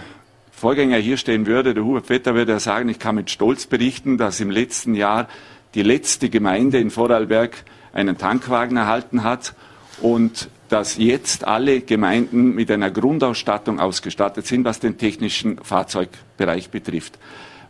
[0.62, 4.38] Vorgänger hier stehen würde, der Hubert Vetter würde sagen, ich kann mit Stolz berichten, dass
[4.38, 5.26] im letzten Jahr
[5.74, 9.56] die letzte Gemeinde in Vorarlberg einen Tankwagen erhalten hat
[10.02, 17.18] und dass jetzt alle Gemeinden mit einer Grundausstattung ausgestattet sind, was den technischen Fahrzeugbereich betrifft.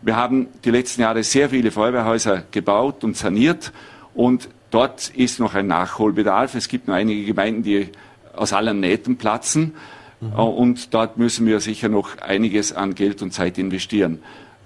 [0.03, 3.73] Wir haben die letzten Jahre sehr viele Feuerwehrhäuser gebaut und saniert
[4.13, 6.55] und dort ist noch ein Nachholbedarf.
[6.57, 7.89] Es gibt nur einige Gemeinden, die
[8.35, 9.77] aus allen Nähten platzen.
[10.23, 10.33] Mhm.
[10.39, 14.23] Und dort müssen wir sicher noch einiges an Geld und Zeit investieren.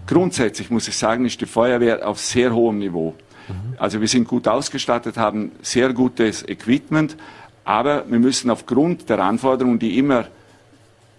[0.06, 3.14] Grundsätzlich muss ich sagen, ist die Feuerwehr auf sehr hohem Niveau.
[3.48, 3.74] Mhm.
[3.78, 7.16] Also wir sind gut ausgestattet, haben sehr gutes Equipment,
[7.64, 10.26] aber wir müssen aufgrund der Anforderungen, die immer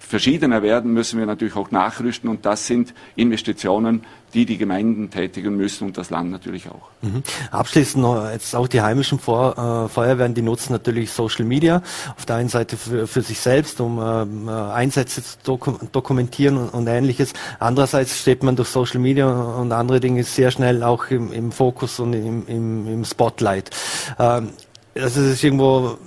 [0.08, 5.56] verschiedener werden, müssen wir natürlich auch nachrüsten und das sind Investitionen, die die Gemeinden tätigen
[5.56, 6.90] müssen und das Land natürlich auch.
[7.02, 7.24] Mhm.
[7.52, 11.82] Abschließend noch jetzt auch die heimischen Vor äh, Feuerwehren, die nutzen natürlich Social Media
[12.16, 16.70] auf der einen Seite für, für sich selbst, um äh, Einsätze zu doku dokumentieren und,
[16.70, 17.34] und, ähnliches.
[17.60, 22.00] Andererseits steht man durch Social Media und andere Dinge sehr schnell auch im, im Fokus
[22.00, 23.72] und im, im, im Spotlight.
[24.20, 24.50] Ähm,
[24.96, 25.98] also es ist irgendwo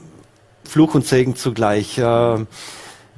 [0.64, 1.98] Fluch und Segen zugleich.
[1.98, 2.44] Äh,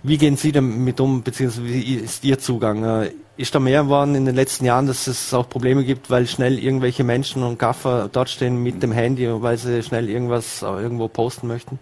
[0.03, 2.85] wie gehen Sie damit um, beziehungsweise wie ist Ihr Zugang?
[2.85, 6.27] Äh, ist da mehr geworden in den letzten Jahren, dass es auch Probleme gibt, weil
[6.27, 11.09] schnell irgendwelche Menschen und Gaffer dort stehen mit dem Handy, weil sie schnell irgendwas irgendwo
[11.09, 11.79] posten möchten?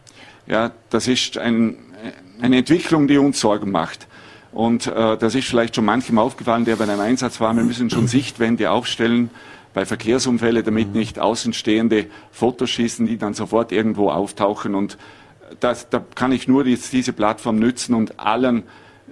[0.47, 1.77] Ja, das ist ein,
[2.41, 4.07] eine Entwicklung, die uns Sorgen macht.
[4.53, 7.55] Und äh, das ist vielleicht schon manchem aufgefallen, der bei einem Einsatz war.
[7.55, 9.31] Wir müssen schon Sichtwände aufstellen
[9.75, 10.99] bei Verkehrsunfällen, damit mhm.
[10.99, 14.99] nicht Außenstehende Fotos schießen, die dann sofort irgendwo auftauchen und
[15.59, 18.65] das, da kann ich nur jetzt diese Plattform nützen und allen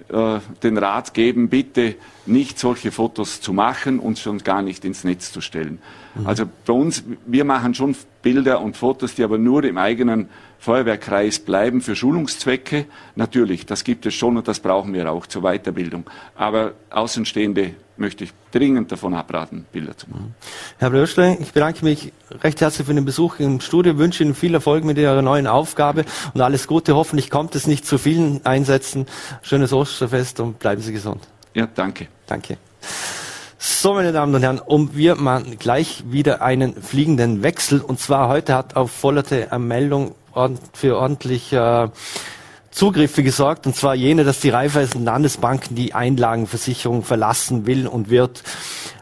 [0.09, 5.03] äh, den Rat geben, bitte nicht solche Fotos zu machen und schon gar nicht ins
[5.03, 5.79] Netz zu stellen.
[6.15, 6.27] Mhm.
[6.27, 11.39] Also bei uns, wir machen schon Bilder und Fotos, die aber nur im eigenen Feuerwehrkreis
[11.39, 12.85] bleiben für Schulungszwecke.
[13.15, 16.05] Natürlich, das gibt es schon und das brauchen wir auch zur Weiterbildung.
[16.35, 20.35] Aber Außenstehende möchte ich dringend davon abraten, Bilder zu machen.
[20.77, 22.11] Herr Blöschle, ich bedanke mich
[22.43, 26.05] recht herzlich für den Besuch im Studio, wünsche Ihnen viel Erfolg mit Ihrer neuen Aufgabe
[26.33, 26.95] und alles Gute.
[26.95, 29.05] Hoffentlich kommt es nicht zu vielen Einsätzen.
[29.41, 31.27] Schönes Osterfest und bleiben Sie gesund.
[31.53, 32.07] Ja, danke.
[32.27, 32.57] Danke.
[33.61, 37.81] So, meine Damen und Herren, um wir mal gleich wieder einen fliegenden Wechsel.
[37.81, 40.15] Und zwar heute hat auf vollerte Meldung
[40.73, 41.89] für ordentlich äh,
[42.71, 48.43] Zugriffe gesorgt, und zwar jene, dass die Raiffeisen Landesbanken die Einlagenversicherung verlassen will und wird.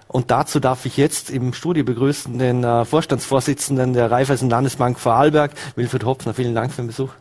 [0.07, 5.51] Und dazu darf ich jetzt im Studio begrüßen den äh, Vorstandsvorsitzenden der Raiffeisen Landesbank Vorarlberg,
[5.75, 6.33] Wilfried Hopfner.
[6.33, 7.11] Vielen Dank für den Besuch.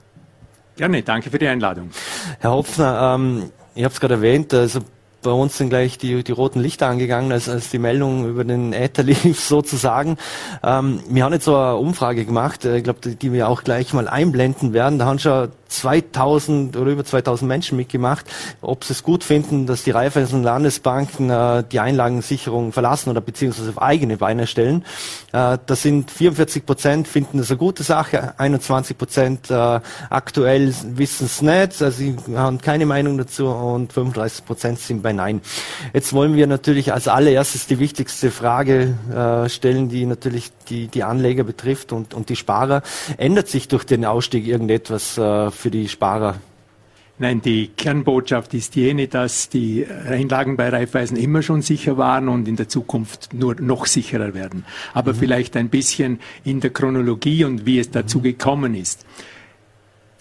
[0.76, 1.90] Gerne, danke für die Einladung.
[2.38, 4.80] Herr Hopfner, ähm, ich habe es gerade erwähnt, also
[5.26, 8.72] bei uns sind gleich die, die roten Lichter angegangen, als, als die Meldung über den
[8.72, 10.16] Äther lief sozusagen.
[10.62, 13.64] Ähm, wir haben jetzt so eine Umfrage gemacht, äh, ich glaube, die, die wir auch
[13.64, 14.98] gleich mal einblenden werden.
[14.98, 18.26] Da haben schon 2000 oder über 2000 Menschen mitgemacht,
[18.60, 23.70] ob sie es gut finden, dass die Raiffeisen Landesbanken äh, die Einlagensicherung verlassen oder beziehungsweise
[23.70, 24.84] auf eigene Beine stellen.
[25.32, 31.26] Äh, das sind 44 Prozent finden das eine gute Sache, 21 Prozent äh, aktuell wissen
[31.26, 35.40] es nicht, also sie haben keine Meinung dazu und 35 Prozent sind bei Nein.
[35.92, 41.02] Jetzt wollen wir natürlich als allererstes die wichtigste Frage äh, stellen, die natürlich die, die
[41.02, 42.82] Anleger betrifft und, und die Sparer.
[43.16, 46.36] Ändert sich durch den Ausstieg irgendetwas äh, für die Sparer?
[47.18, 52.46] Nein, die Kernbotschaft ist jene, dass die Einlagen bei Raiffeisen immer schon sicher waren und
[52.46, 54.66] in der Zukunft nur noch sicherer werden.
[54.92, 55.16] Aber mhm.
[55.16, 58.24] vielleicht ein bisschen in der Chronologie und wie es dazu mhm.
[58.24, 59.06] gekommen ist.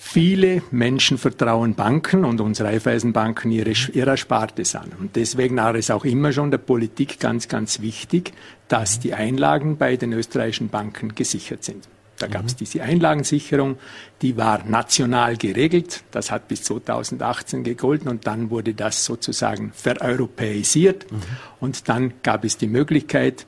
[0.08, 4.92] Viele Menschen vertrauen Banken und uns Raiffeisenbanken ihre, ihrer Spartes an.
[5.00, 8.32] Und deswegen war es auch immer schon der Politik ganz, ganz wichtig,
[8.68, 11.90] dass die Einlagen bei den österreichischen Banken gesichert sind.
[12.20, 12.58] Da gab es mhm.
[12.60, 13.78] diese Einlagensicherung,
[14.22, 16.04] die war national geregelt.
[16.12, 21.12] Das hat bis 2018 gegolten und dann wurde das sozusagen vereuropäisiert.
[21.12, 21.18] Mhm.
[21.60, 23.48] Und dann gab es die Möglichkeit,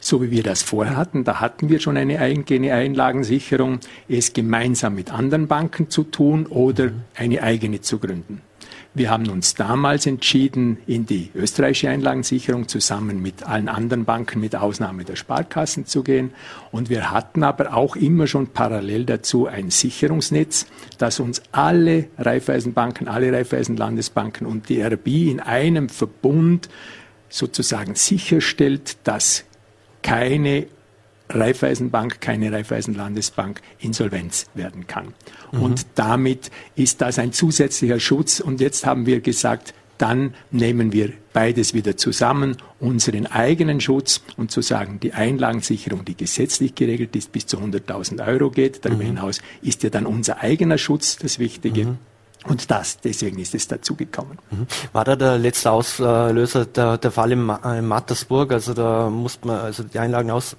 [0.00, 4.94] so wie wir das vorher hatten, da hatten wir schon eine eigene Einlagensicherung, es gemeinsam
[4.94, 8.42] mit anderen Banken zu tun oder eine eigene zu gründen.
[8.94, 14.56] Wir haben uns damals entschieden, in die österreichische Einlagensicherung zusammen mit allen anderen Banken, mit
[14.56, 16.32] Ausnahme der Sparkassen zu gehen.
[16.72, 23.08] Und wir hatten aber auch immer schon parallel dazu ein Sicherungsnetz, das uns alle Raiffeisenbanken,
[23.08, 26.68] alle Raiffeisenlandesbanken und die RB in einem Verbund
[27.28, 29.44] sozusagen sicherstellt, dass
[30.08, 30.66] keine
[31.30, 35.12] Raiffeisenbank, keine Raiffeisenlandesbank Insolvenz werden kann.
[35.52, 35.62] Mhm.
[35.62, 38.40] Und damit ist das ein zusätzlicher Schutz.
[38.40, 44.50] Und jetzt haben wir gesagt, dann nehmen wir beides wieder zusammen, unseren eigenen Schutz und
[44.50, 48.84] zu sagen, die Einlagensicherung, die gesetzlich geregelt ist, bis zu 100.000 Euro geht.
[48.84, 49.08] Darüber mhm.
[49.08, 51.84] hinaus ist ja dann unser eigener Schutz das Wichtige.
[51.84, 51.98] Mhm.
[52.48, 54.38] Und das, deswegen ist es dazu gekommen.
[54.50, 54.66] Mhm.
[54.92, 57.44] War da der letzte Auslöser der, der Fall in,
[57.86, 58.52] Mattersburg?
[58.52, 60.56] Also da musste man also die Einlagen aus,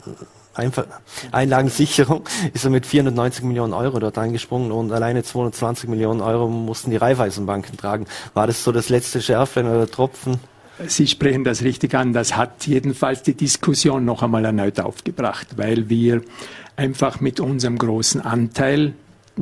[1.32, 6.92] Einlagensicherung ist er mit 490 Millionen Euro dort eingesprungen und alleine 220 Millionen Euro mussten
[6.92, 8.08] die Raiffeisenbanken tragen.
[8.34, 10.40] War das so das letzte Schärflein oder Tropfen?
[10.88, 12.14] Sie sprechen das richtig an.
[12.14, 16.22] Das hat jedenfalls die Diskussion noch einmal erneut aufgebracht, weil wir
[16.78, 18.94] einfach mit unserem großen Anteil,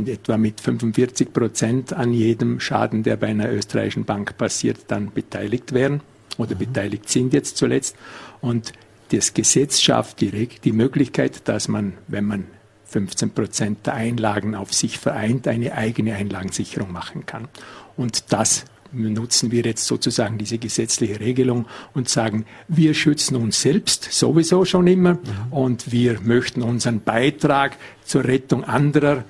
[0.06, 5.74] etwa mit 45 Prozent an jedem Schaden, der bei einer österreichischen Bank passiert, dann beteiligt
[5.74, 6.02] wären
[6.38, 6.60] oder mhm.
[6.60, 7.96] beteiligt sind jetzt zuletzt.
[8.42, 8.74] Und
[9.12, 12.46] das Gesetz schafft die, die Möglichkeit, dass man, wenn man
[12.86, 17.48] 15 Prozent der Einlagen auf sich vereint, eine eigene Einlagensicherung machen kann.
[17.96, 24.12] Und das nutzen wir jetzt sozusagen diese gesetzliche Regelung und sagen, wir schützen uns selbst
[24.12, 25.52] sowieso schon immer mhm.
[25.52, 29.26] und wir möchten unseren Beitrag zur Rettung anderer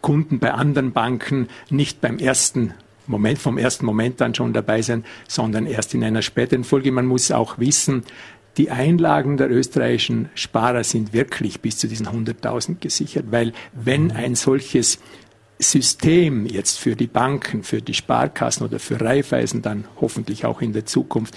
[0.00, 2.74] Kunden bei anderen Banken nicht beim ersten
[3.06, 6.92] Moment, vom ersten Moment an schon dabei sein, sondern erst in einer späteren Folge.
[6.92, 8.04] Man muss auch wissen,
[8.56, 14.34] die Einlagen der österreichischen Sparer sind wirklich bis zu diesen 100.000 gesichert, weil wenn ein
[14.34, 14.98] solches
[15.58, 20.72] System jetzt für die Banken, für die Sparkassen oder für Raiffeisen dann hoffentlich auch in
[20.72, 21.36] der Zukunft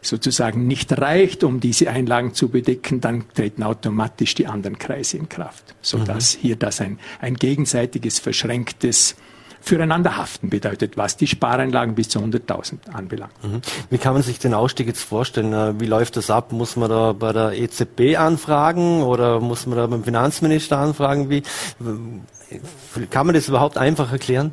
[0.00, 5.28] sozusagen nicht reicht, um diese Einlagen zu bedecken, dann treten automatisch die anderen Kreise in
[5.28, 6.40] Kraft, sodass mhm.
[6.40, 9.16] hier das ein, ein gegenseitiges, verschränktes
[9.60, 13.32] füreinander haften bedeutet, was die Spareinlagen bis zu 100.000 anbelangt.
[13.42, 13.60] Mhm.
[13.90, 15.80] Wie kann man sich den Ausstieg jetzt vorstellen?
[15.80, 16.52] Wie läuft das ab?
[16.52, 21.28] Muss man da bei der EZB anfragen oder muss man da beim Finanzminister anfragen?
[21.28, 21.42] Wie,
[23.10, 24.52] kann man das überhaupt einfach erklären?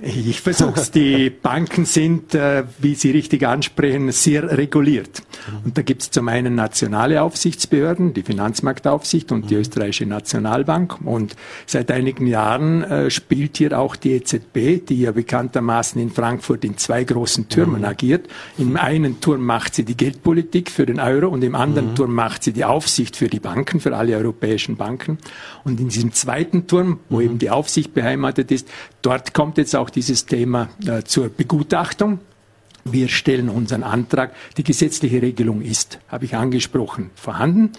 [0.00, 0.92] Ich versuche es.
[0.92, 5.22] Die Banken sind, äh, wie Sie richtig ansprechen, sehr reguliert.
[5.64, 9.60] Und da gibt es zum einen nationale Aufsichtsbehörden, die Finanzmarktaufsicht und die mhm.
[9.60, 10.98] österreichische Nationalbank.
[11.04, 11.34] Und
[11.66, 16.76] seit einigen Jahren äh, spielt hier auch die EZB, die ja bekanntermaßen in Frankfurt in
[16.76, 17.88] zwei großen Türmen mhm.
[17.88, 18.28] agiert.
[18.56, 21.94] Im einen Turm macht sie die Geldpolitik für den Euro und im anderen mhm.
[21.96, 25.18] Turm macht sie die Aufsicht für die Banken, für alle europäischen Banken.
[25.64, 28.68] Und in diesem zweiten Turm, wo eben die Aufsicht beheimatet ist,
[29.02, 32.20] dort kommt jetzt auch auch dieses Thema äh, zur Begutachtung.
[32.84, 34.32] Wir stellen unseren Antrag.
[34.56, 37.72] Die gesetzliche Regelung ist, habe ich angesprochen, vorhanden.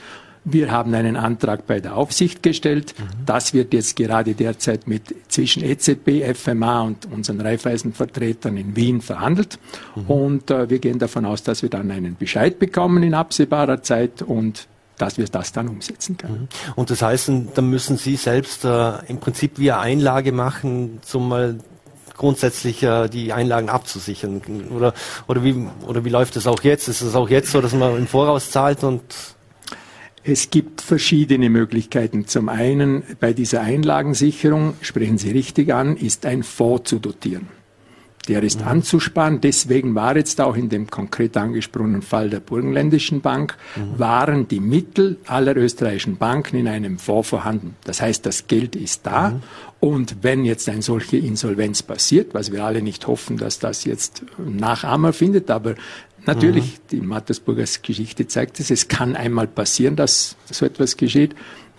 [0.45, 2.95] Wir haben einen Antrag bei der Aufsicht gestellt.
[2.97, 3.25] Mhm.
[3.25, 9.59] Das wird jetzt gerade derzeit mit zwischen EZB, FMA und unseren Reifeisenvertretern in Wien verhandelt.
[9.95, 10.05] Mhm.
[10.05, 14.21] Und äh, wir gehen davon aus, dass wir dann einen Bescheid bekommen in absehbarer Zeit
[14.21, 14.67] und
[14.99, 16.41] dass wir das dann umsetzen können.
[16.41, 16.73] Mhm.
[16.75, 21.29] Und das heißt, dann müssen Sie selbst äh, im Prinzip wie eine Einlage machen, zum
[21.29, 21.57] mal
[22.19, 24.41] grundsätzlich äh, die Einlagen abzusichern?
[24.69, 24.93] Oder,
[25.27, 26.87] oder, wie, oder wie läuft es auch jetzt?
[26.87, 29.01] Ist es auch jetzt so, dass man im Voraus zahlt und
[30.23, 32.27] es gibt verschiedene Möglichkeiten.
[32.27, 37.58] Zum einen bei dieser Einlagensicherung, sprechen Sie richtig an, ist ein Fonds zu dotieren.
[38.29, 38.67] Der ist mhm.
[38.67, 39.41] anzusparen.
[39.41, 43.99] Deswegen war jetzt auch in dem konkret angesprochenen Fall der Burgenländischen Bank, mhm.
[43.99, 47.75] waren die Mittel aller österreichischen Banken in einem Fonds vorhanden.
[47.83, 49.31] Das heißt, das Geld ist da.
[49.31, 49.41] Mhm.
[49.79, 54.23] Und wenn jetzt eine solche Insolvenz passiert, was wir alle nicht hoffen, dass das jetzt
[54.37, 55.75] Nachahmer findet, aber
[56.25, 56.79] Natürlich, mhm.
[56.91, 61.33] die Mattersburger Geschichte zeigt es, es kann einmal passieren, dass so etwas geschieht.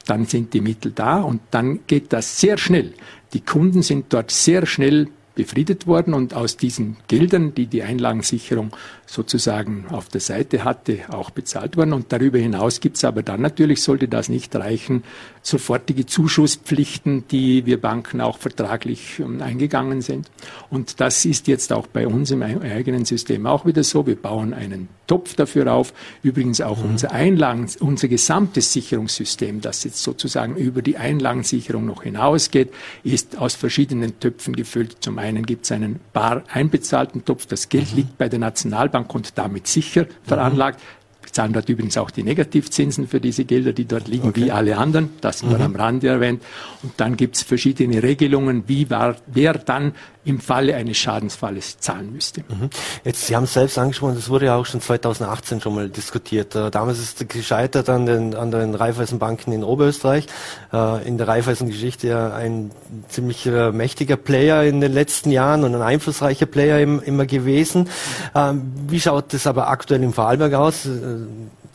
[0.06, 2.94] Dann sind die Mittel da und dann geht das sehr schnell.
[3.34, 8.72] Die Kunden sind dort sehr schnell befriedet worden und aus diesen Geldern, die die Einlagensicherung
[9.06, 11.92] sozusagen auf der Seite hatte, auch bezahlt worden.
[11.92, 15.02] Und darüber hinaus gibt es aber dann natürlich, sollte das nicht reichen,
[15.42, 20.30] sofortige Zuschusspflichten, die wir Banken auch vertraglich ähm, eingegangen sind.
[20.68, 24.06] Und das ist jetzt auch bei uns im eigenen System auch wieder so.
[24.06, 25.92] Wir bauen einen Topf dafür auf.
[26.22, 26.90] Übrigens auch mhm.
[26.90, 33.54] unser Einlagen, unser gesamtes Sicherungssystem, das jetzt sozusagen über die Einlagensicherung noch hinausgeht, ist aus
[33.56, 34.98] verschiedenen Töpfen gefüllt.
[35.00, 37.46] Zum einen gibt es einen bar einbezahlten Topf.
[37.46, 37.96] Das Geld mhm.
[37.96, 40.80] liegt bei der Nationalbank und damit sicher veranlagt.
[41.22, 44.44] Wir zahlen dort übrigens auch die Negativzinsen für diese Gelder, die dort liegen, okay.
[44.44, 45.10] wie alle anderen.
[45.20, 45.64] Das nur mhm.
[45.64, 46.42] am Rande erwähnt.
[46.82, 49.92] Und dann gibt es verschiedene Regelungen, wie war, wer dann
[50.24, 52.42] im Falle eines Schadensfalles zahlen müsste.
[52.42, 52.68] Mhm.
[53.04, 56.54] Jetzt, Sie haben es selbst angesprochen, das wurde ja auch schon 2018 schon mal diskutiert.
[56.54, 60.26] Äh, damals ist es gescheitert an den, an den Raiffeisenbanken in Oberösterreich.
[60.72, 62.70] Äh, in der Raiffeisen-Geschichte ja ein
[63.08, 67.88] ziemlich äh, mächtiger Player in den letzten Jahren und ein einflussreicher Player immer gewesen.
[68.34, 70.86] Ähm, wie schaut es aber aktuell im Vorarlberg aus?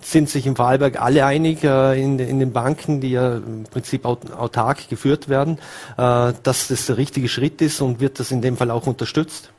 [0.01, 4.05] Sind sich im Vorarlberg alle einig äh, in, in, den Banken, die ja im Prinzip
[4.05, 5.57] autark geführt werden,
[5.97, 9.51] äh, dass das der richtige Schritt ist und wird das in dem Fall auch unterstützt?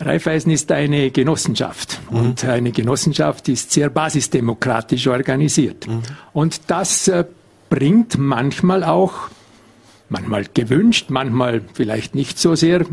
[0.00, 2.16] Raiffeisen ist eine Genossenschaft mhm.
[2.16, 5.86] und eine Genossenschaft ist sehr basisdemokratisch organisiert.
[5.86, 6.02] Mhm.
[6.32, 7.24] Und das äh,
[7.68, 9.28] bringt manchmal auch,
[10.08, 12.84] manchmal gewünscht, manchmal vielleicht nicht so sehr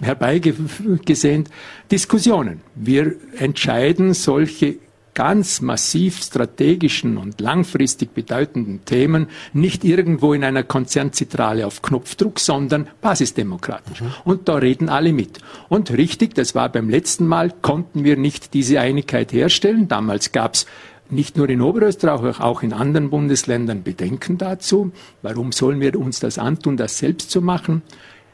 [0.00, 1.48] herbeigesehnt,
[1.90, 2.60] Diskussionen.
[2.74, 4.76] Wir entscheiden solche
[5.14, 12.88] ganz massiv strategischen und langfristig bedeutenden Themen nicht irgendwo in einer Konzernzentrale auf Knopfdruck, sondern
[13.00, 14.00] basisdemokratisch.
[14.00, 14.12] Mhm.
[14.24, 15.38] Und da reden alle mit.
[15.68, 19.88] Und richtig, das war beim letzten Mal, konnten wir nicht diese Einigkeit herstellen.
[19.88, 20.66] Damals gab es
[21.10, 24.92] nicht nur in Oberösterreich, auch in anderen Bundesländern Bedenken dazu.
[25.20, 27.82] Warum sollen wir uns das antun, das selbst zu machen?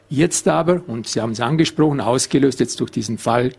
[0.07, 3.51] Jetzt aber, und Sie haben es angesprochen, ausgelöst jetzt durch diesen Fall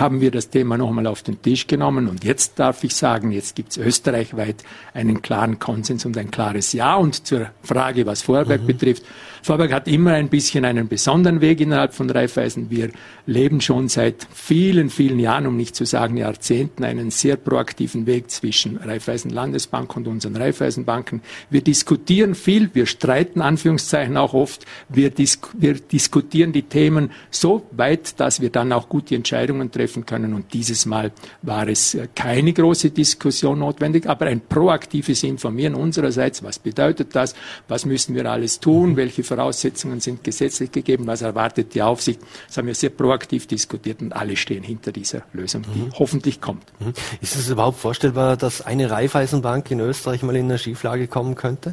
[0.00, 3.56] haben wir das Thema nochmal auf den Tisch genommen und jetzt darf ich sagen, jetzt
[3.56, 4.56] gibt es österreichweit
[4.94, 6.96] einen klaren Konsens und ein klares Ja.
[6.96, 8.66] Und zur Frage, was Vorarlberg mhm.
[8.66, 9.04] betrifft,
[9.42, 12.70] Vorarlberg hat immer ein bisschen einen besonderen Weg innerhalb von Raiffeisen.
[12.70, 12.90] Wir
[13.26, 18.30] leben schon seit vielen, vielen Jahren, um nicht zu sagen Jahrzehnten, einen sehr proaktiven Weg
[18.30, 21.22] zwischen Raiffeisen Landesbank und unseren Raiffeisenbanken.
[21.50, 27.66] Wir diskutieren viel, wir streiten Anführungszeichen auch oft, wir, disk wir diskutieren die Themen so
[27.72, 30.34] weit, dass wir dann auch gute Entscheidungen treffen können.
[30.34, 31.10] Und dieses Mal
[31.42, 36.44] war es äh, keine große Diskussion notwendig, aber ein proaktives Informieren unsererseits.
[36.44, 37.34] Was bedeutet das?
[37.66, 38.90] Was müssen wir alles tun?
[38.90, 38.96] Mhm.
[38.96, 42.20] Welche Voraussetzungen sind gesetzlich gegeben, was erwartet die Aufsicht.
[42.48, 45.92] Das haben wir sehr proaktiv diskutiert und alle stehen hinter dieser Lösung, die mhm.
[45.98, 46.64] hoffentlich kommt.
[46.80, 46.92] Mhm.
[47.22, 51.72] Ist es überhaupt vorstellbar, dass eine Raiffeisenbank in Österreich mal in eine Schieflage kommen könnte?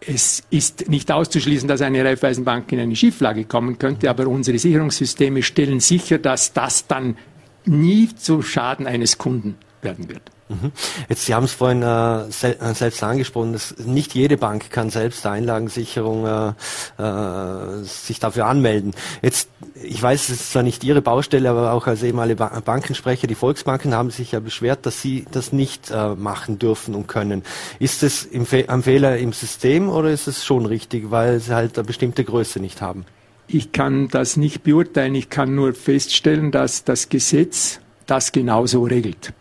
[0.00, 5.42] Es ist nicht auszuschließen, dass eine Raiffeisenbank in eine Schieflage kommen könnte, aber unsere Sicherungssysteme
[5.42, 7.18] stellen sicher, dass das dann
[7.66, 10.22] nie zu Schaden eines Kunden werden wird.
[10.52, 10.72] Mhm.
[11.08, 14.90] Jetzt, Sie haben es vorhin äh, sel äh, selbst angesprochen, dass nicht jede Bank kann
[14.90, 18.92] selbst der Einlagensicherung äh, äh, sich dafür anmelden.
[19.22, 23.26] Jetzt, ich weiß, es ist zwar nicht Ihre Baustelle, aber auch als ehemalige ba Bankensprecher,
[23.26, 27.42] die Volksbanken haben sich ja beschwert, dass sie das nicht äh, machen dürfen und können.
[27.78, 31.54] Ist es im Fe ein Fehler im System oder ist es schon richtig, weil sie
[31.54, 33.04] halt eine bestimmte Größe nicht haben?
[33.48, 35.14] Ich kann das nicht beurteilen.
[35.14, 39.32] Ich kann nur feststellen, dass das Gesetz das genauso regelt.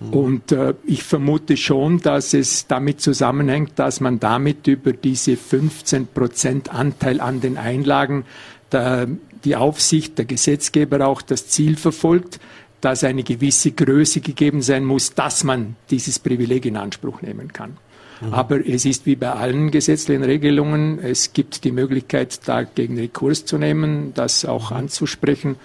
[0.00, 6.06] Und äh, ich vermute schon, dass es damit zusammenhängt, dass man damit über diese 15
[6.06, 8.24] Prozent Anteil an den Einlagen
[8.70, 9.08] der,
[9.44, 12.38] die Aufsicht, der Gesetzgeber auch das Ziel verfolgt,
[12.80, 17.76] dass eine gewisse Größe gegeben sein muss, dass man dieses Privileg in Anspruch nehmen kann.
[18.20, 18.34] Mhm.
[18.34, 23.58] Aber es ist wie bei allen gesetzlichen Regelungen, es gibt die Möglichkeit, dagegen Rekurs zu
[23.58, 24.76] nehmen, das auch mhm.
[24.76, 25.56] anzusprechen.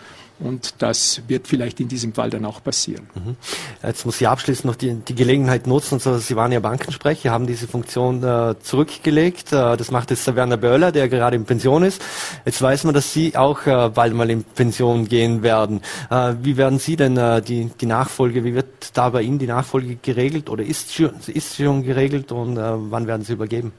[0.44, 3.08] Und das wird vielleicht in diesem Fall dann auch passieren.
[3.16, 3.36] Mhm.
[3.82, 6.00] Jetzt muss ich abschließend noch die, die Gelegenheit nutzen.
[6.00, 9.54] So, Sie waren ja Bankensprecher, haben diese Funktion äh, zurückgelegt.
[9.54, 12.02] Äh, das macht jetzt der Werner Böller, der gerade in Pension ist.
[12.46, 15.82] Jetzt weiß man, dass Sie auch äh, bald mal in Pension gehen werden.
[16.10, 19.48] Äh, wie werden Sie denn äh, die, die Nachfolge, wie wird da bei Ihnen die
[19.48, 23.74] Nachfolge geregelt oder ist, ist schon geregelt und äh, wann werden Sie übergeben?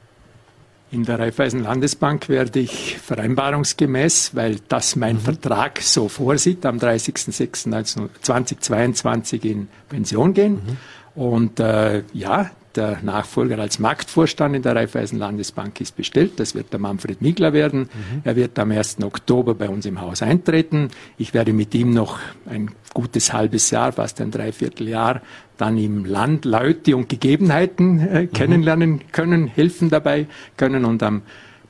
[0.91, 5.21] In der Raiffeisen Landesbank werde ich vereinbarungsgemäß, weil das mein mhm.
[5.21, 10.55] Vertrag so vorsieht, am 30.06.2022 in Pension gehen.
[10.55, 10.77] Mhm.
[11.15, 16.41] Und äh, ja, der Nachfolger als Marktvorstand in der Raiffeisen Landesbank ist bestellt.
[16.41, 17.83] Das wird der Manfred Migler werden.
[17.83, 18.23] Mhm.
[18.25, 19.03] Er wird am 1.
[19.03, 20.89] Oktober bei uns im Haus eintreten.
[21.17, 25.21] Ich werde mit ihm noch ein gutes halbes Jahr, fast ein Dreivierteljahr,
[25.59, 28.33] dann im Land Leute und Gegebenheiten äh, mhm.
[28.33, 30.27] kennenlernen können, helfen dabei
[30.57, 30.85] können.
[30.85, 31.23] Und am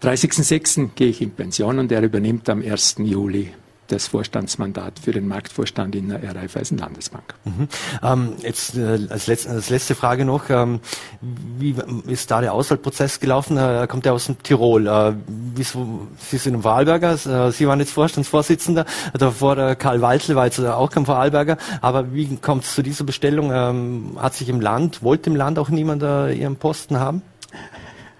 [0.03, 0.91] 30.06.
[0.95, 2.97] gehe ich in Pension und er übernimmt am 1.
[2.99, 3.51] Juli
[3.89, 7.35] das Vorstandsmandat für den Marktvorstand in der Raiffeisen Landesbank.
[7.45, 7.69] Mhm.
[8.03, 10.81] Ähm, jetzt äh, als, letzte, als, letzte Frage noch, ähm,
[11.21, 11.75] wie
[12.07, 13.57] ist da der Auswahlprozess gelaufen?
[13.57, 14.87] Äh, er kommt ja aus dem Tirol.
[14.87, 20.37] Äh, wieso, Sie sind ein Vorarlberger, äh, Sie waren jetzt Vorstandsvorsitzender, davor der Karl Waltle
[20.37, 23.51] war jetzt auch kein Vorarlberger, aber wie kommt es zu dieser Bestellung?
[23.53, 27.23] Ähm, hat sich im Land, wollte im Land auch niemand äh, Ihren Posten haben?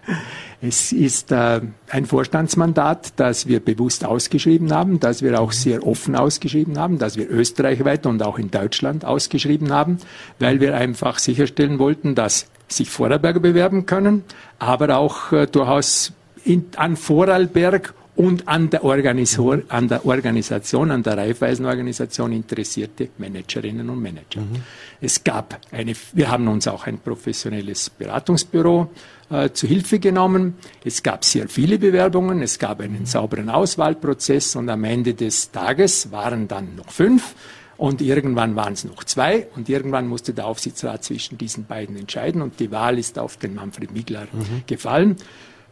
[0.67, 1.61] Es ist äh,
[1.91, 7.19] ein Vorstandsmandat, das wir bewusst ausgeschrieben haben, das wir auch sehr offen ausgeschrieben haben, das
[7.19, 9.99] wir österreichweit und auch in Deutschland ausgeschrieben haben,
[10.39, 14.25] weil wir einfach sicherstellen wollten, dass sich Vorarlberger bewerben können,
[14.59, 16.15] aber auch äh, durchaus
[16.47, 24.01] in, an Vorarlberg und an der, an der Organisation, an der Raiffeisenorganisation interessierte Managerinnen und
[24.01, 24.41] Manager.
[24.41, 24.63] Mhm.
[25.01, 28.91] Es gab eine, wir haben uns auch ein professionelles Beratungsbüro
[29.31, 30.55] äh, zu Hilfe genommen.
[30.85, 36.13] Es gab sehr viele Bewerbungen, es gab einen sauberen Auswahlprozess und am Ende des Tages
[36.13, 37.35] waren dann noch fünf.
[37.77, 42.41] Und irgendwann waren es noch zwei und irgendwann musste der Aufsichtsrat zwischen diesen beiden entscheiden
[42.41, 44.63] und die Wahl ist auf den Manfred Migler mhm.
[44.69, 45.17] gefallen.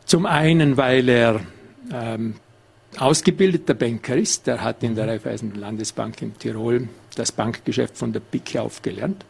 [0.05, 1.41] Zum einen, weil er
[1.93, 2.35] ähm,
[2.99, 8.21] ausgebildeter Banker ist, der hat in der Raiffeisen Landesbank in Tirol das Bankgeschäft von der
[8.21, 9.25] Pike auf gelernt.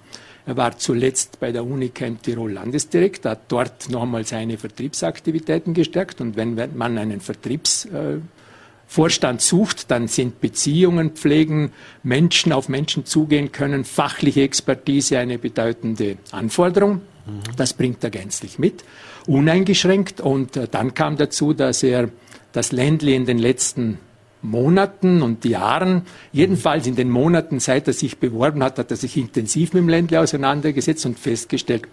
[0.44, 6.20] Er war zuletzt bei der Unica im Tirol Landesdirektor, hat dort nochmal seine Vertriebsaktivitäten gestärkt.
[6.20, 11.70] Und wenn man einen Vertriebsvorstand äh, sucht, dann sind Beziehungen pflegen,
[12.03, 17.03] Menschen auf Menschen zugehen können, fachliche Expertise eine bedeutende Anforderung.
[17.26, 17.42] Mhm.
[17.57, 18.82] Das bringt er gänzlich mit,
[19.28, 20.20] uneingeschränkt.
[20.20, 22.09] Und äh, dann kam dazu, dass er
[22.53, 23.98] das Ländli in den letzten
[24.42, 29.16] Monaten und Jahren, jedenfalls in den Monaten, seit er sich beworben hat, hat er sich
[29.16, 31.86] intensiv mit dem Ländle auseinandergesetzt und festgestellt,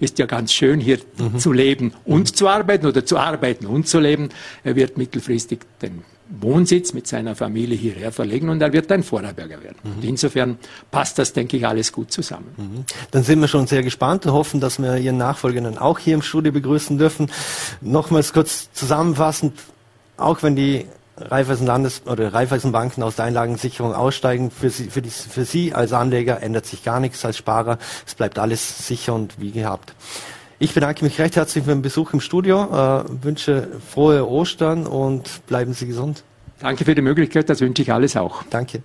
[0.00, 1.38] ist ja ganz schön hier mhm.
[1.38, 2.34] zu leben und mhm.
[2.34, 4.28] zu arbeiten oder zu arbeiten und zu leben.
[4.62, 9.62] Er wird mittelfristig den Wohnsitz mit seiner Familie hierher verlegen und er wird ein Vorarlberger
[9.62, 9.76] werden.
[9.82, 10.08] Mhm.
[10.08, 10.58] Insofern
[10.90, 12.54] passt das, denke ich, alles gut zusammen.
[12.56, 12.84] Mhm.
[13.10, 16.14] Dann sind wir schon sehr gespannt und hoffen, dass wir Ihren Nachfolger dann auch hier
[16.14, 17.30] im Studio begrüßen dürfen.
[17.80, 19.52] Nochmals kurz zusammenfassend,
[20.16, 20.86] auch wenn die
[21.16, 24.50] Raiffeisen Landes oder Raiffeisen Banken aus der Einlagensicherung aussteigen.
[24.50, 27.78] Für Sie, für, die, für Sie als Anleger ändert sich gar nichts als Sparer.
[28.06, 29.94] Es bleibt alles sicher und wie gehabt.
[30.58, 35.46] Ich bedanke mich recht herzlich für den Besuch im Studio, äh, wünsche frohe Ostern und
[35.46, 36.24] bleiben Sie gesund.
[36.64, 38.42] Danke für die Möglichkeit, das wünsche ich alles auch.
[38.48, 38.82] Danke.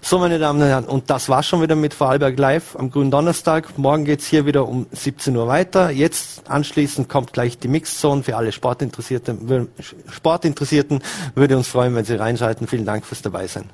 [0.00, 3.10] So, meine Damen und Herren, und das war's schon wieder mit Vorarlberg Live am grünen
[3.10, 3.76] Donnerstag.
[3.76, 5.90] Morgen geht's hier wieder um 17 Uhr weiter.
[5.90, 9.68] Jetzt anschließend kommt gleich die Mixzone für alle Sportinteressierten.
[10.08, 11.02] Sportinteressierten
[11.34, 12.66] würde uns freuen, wenn Sie reinschalten.
[12.66, 13.68] Vielen Dank fürs Dabeisein.